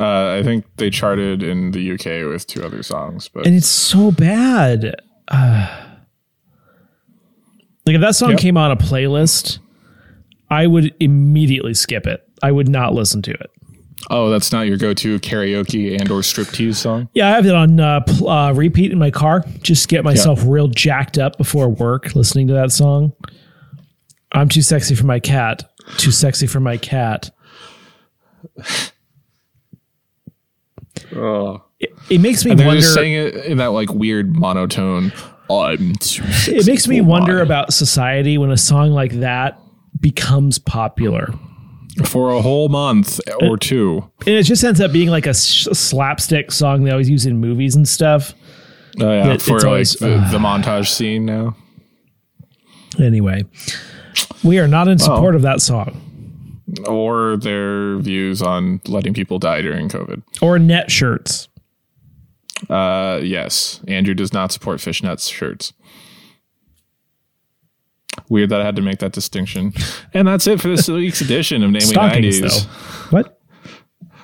uh 0.00 0.36
I 0.38 0.42
think 0.42 0.64
they 0.76 0.90
charted 0.90 1.42
in 1.42 1.70
the 1.70 1.92
UK 1.92 2.28
with 2.28 2.46
two 2.48 2.64
other 2.64 2.82
songs 2.82 3.28
but 3.28 3.46
and 3.46 3.54
it's 3.54 3.68
so 3.68 4.10
bad. 4.10 4.96
Uh, 5.28 5.66
like 7.86 7.94
if 7.94 8.00
that 8.00 8.16
song 8.16 8.30
Yep. 8.30 8.38
came 8.40 8.56
on 8.56 8.70
a 8.72 8.76
playlist, 8.76 9.58
I 10.50 10.66
would 10.66 10.94
immediately 10.98 11.74
skip 11.74 12.06
it. 12.06 12.22
I 12.42 12.50
would 12.50 12.68
not 12.68 12.92
listen 12.94 13.22
to 13.22 13.30
it. 13.30 13.50
Oh, 14.10 14.28
that's 14.28 14.52
not 14.52 14.66
your 14.66 14.76
go-to 14.76 15.18
karaoke 15.20 15.98
and 15.98 16.10
or 16.10 16.20
striptease 16.20 16.74
song. 16.76 17.08
Yeah, 17.14 17.28
I 17.28 17.30
have 17.30 17.46
it 17.46 17.54
on 17.54 17.80
uh, 17.80 18.00
pl- 18.00 18.28
uh, 18.28 18.52
repeat 18.52 18.92
in 18.92 18.98
my 18.98 19.10
car. 19.10 19.44
Just 19.62 19.88
get 19.88 20.04
myself 20.04 20.42
real 20.44 20.68
jacked 20.68 21.16
up 21.16 21.38
before 21.38 21.68
work 21.70 22.14
listening 22.14 22.46
to 22.48 22.52
that 22.54 22.70
song. 22.70 23.12
I'm 24.32 24.48
too 24.50 24.60
sexy 24.62 24.94
for 24.94 25.06
my 25.06 25.20
cat. 25.20 25.70
Too 25.96 26.10
sexy 26.10 26.46
for 26.46 26.60
my 26.60 26.76
cat. 26.76 27.30
Oh, 31.14 31.62
It, 31.80 31.90
it 32.10 32.20
makes 32.20 32.44
me 32.44 32.50
and 32.52 32.60
they're 32.60 32.66
wonder. 32.66 32.80
just 32.82 32.94
saying 32.94 33.12
it 33.14 33.34
in 33.46 33.58
that 33.58 33.68
like 33.72 33.92
weird 33.92 34.34
monotone. 34.36 35.12
I'm 35.50 35.92
it 36.02 36.66
makes 36.66 36.88
me 36.88 37.00
wonder 37.00 37.36
my-" 37.36 37.42
about 37.42 37.72
society 37.72 38.38
when 38.38 38.50
a 38.50 38.56
song 38.56 38.90
like 38.90 39.12
that 39.20 39.58
becomes 40.00 40.58
popular. 40.58 41.32
For 42.04 42.30
a 42.32 42.40
whole 42.42 42.68
month 42.68 43.20
or 43.42 43.56
two. 43.56 44.08
and 44.26 44.34
it 44.36 44.42
just 44.44 44.64
ends 44.64 44.80
up 44.80 44.90
being 44.92 45.08
like 45.10 45.26
a 45.26 45.34
slapstick 45.34 46.50
song 46.52 46.84
they 46.84 46.90
always 46.90 47.08
use 47.08 47.24
in 47.26 47.38
movies 47.38 47.74
and 47.76 47.86
stuff. 47.88 48.34
Oh 49.00 49.12
yeah, 49.12 49.32
It- 49.32 49.42
for 49.42 49.58
like 49.58 49.66
always- 49.66 49.92
the, 49.94 50.08
the 50.30 50.38
montage 50.38 50.88
scene 50.88 51.24
now. 51.24 51.56
Anyway, 52.98 53.44
we 54.44 54.58
are 54.58 54.68
not 54.68 54.88
in 54.88 54.98
support 54.98 55.34
of 55.34 55.42
that 55.42 55.60
song. 55.60 56.00
or 56.86 57.36
their 57.36 57.98
views 57.98 58.40
on 58.40 58.80
letting 58.86 59.12
people 59.14 59.38
die 59.38 59.60
during 59.62 59.88
COVID. 59.88 60.22
Or 60.40 60.58
net 60.58 60.90
shirts. 60.90 61.48
Uh, 62.70 63.20
yes, 63.22 63.80
Andrew 63.88 64.14
does 64.14 64.32
not 64.32 64.52
support 64.52 64.78
fishnets 64.80 65.30
shirts. 65.32 65.72
Weird 68.28 68.50
that 68.50 68.60
I 68.60 68.64
had 68.64 68.76
to 68.76 68.82
make 68.82 68.98
that 69.00 69.12
distinction. 69.12 69.72
And 70.12 70.26
that's 70.26 70.46
it 70.46 70.60
for 70.60 70.68
this 70.68 70.88
week's 70.88 71.20
edition 71.20 71.62
of 71.62 71.70
Namely 71.70 71.80
Stockings, 71.86 72.40
90s. 72.40 72.64
though. 72.64 73.16
What? 73.16 73.40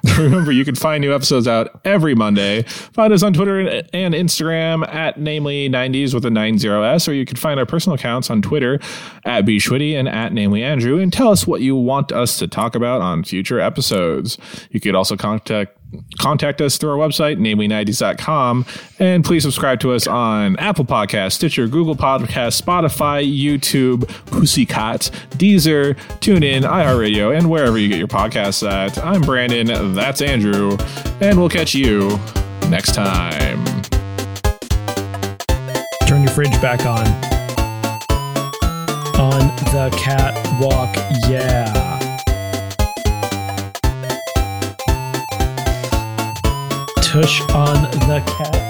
Remember, 0.18 0.50
you 0.50 0.64
can 0.64 0.74
find 0.74 1.02
new 1.02 1.14
episodes 1.14 1.46
out 1.46 1.80
every 1.84 2.14
Monday. 2.14 2.62
Find 2.62 3.12
us 3.12 3.22
on 3.22 3.34
Twitter 3.34 3.60
and 3.92 4.14
Instagram 4.14 4.88
at 4.88 5.20
namely 5.20 5.68
90s 5.68 6.14
with 6.14 6.24
a 6.24 6.30
90s, 6.30 7.06
or 7.06 7.12
you 7.12 7.26
can 7.26 7.36
find 7.36 7.60
our 7.60 7.66
personal 7.66 7.96
accounts 7.96 8.30
on 8.30 8.40
Twitter 8.40 8.80
at 9.24 9.44
bschwitty 9.44 9.92
and 9.92 10.08
at 10.08 10.32
namely 10.32 10.62
Andrew, 10.62 10.98
and 10.98 11.12
tell 11.12 11.30
us 11.30 11.46
what 11.46 11.60
you 11.60 11.76
want 11.76 12.12
us 12.12 12.38
to 12.38 12.48
talk 12.48 12.74
about 12.74 13.02
on 13.02 13.24
future 13.24 13.60
episodes. 13.60 14.38
You 14.70 14.80
could 14.80 14.94
also 14.94 15.16
contact 15.16 15.76
contact 16.18 16.60
us 16.60 16.76
through 16.76 16.90
our 16.90 17.08
website, 17.08 17.38
namely90s.com, 17.38 18.66
and 18.98 19.24
please 19.24 19.42
subscribe 19.42 19.80
to 19.80 19.92
us 19.92 20.06
on 20.06 20.56
Apple 20.56 20.84
Podcasts, 20.84 21.32
Stitcher, 21.32 21.66
Google 21.66 21.96
Podcasts, 21.96 22.60
Spotify, 22.60 23.24
YouTube, 23.26 24.08
Pussycat, 24.26 25.10
Deezer, 25.30 25.96
TuneIn, 26.20 26.62
iHeartRadio, 26.62 27.36
and 27.36 27.50
wherever 27.50 27.78
you 27.78 27.88
get 27.88 27.98
your 27.98 28.08
podcasts 28.08 28.68
at. 28.68 28.98
I'm 29.04 29.22
Brandon, 29.22 29.94
that's 29.94 30.22
Andrew, 30.22 30.76
and 31.20 31.38
we'll 31.38 31.48
catch 31.48 31.74
you 31.74 32.18
next 32.68 32.94
time. 32.94 33.64
Turn 36.06 36.22
your 36.22 36.32
fridge 36.32 36.60
back 36.60 36.84
on. 36.86 37.06
On 39.20 39.46
the 39.72 39.94
catwalk, 39.96 40.96
yeah. 41.28 41.89
Tush 47.10 47.40
on 47.50 47.90
the 48.06 48.22
cat. 48.24 48.69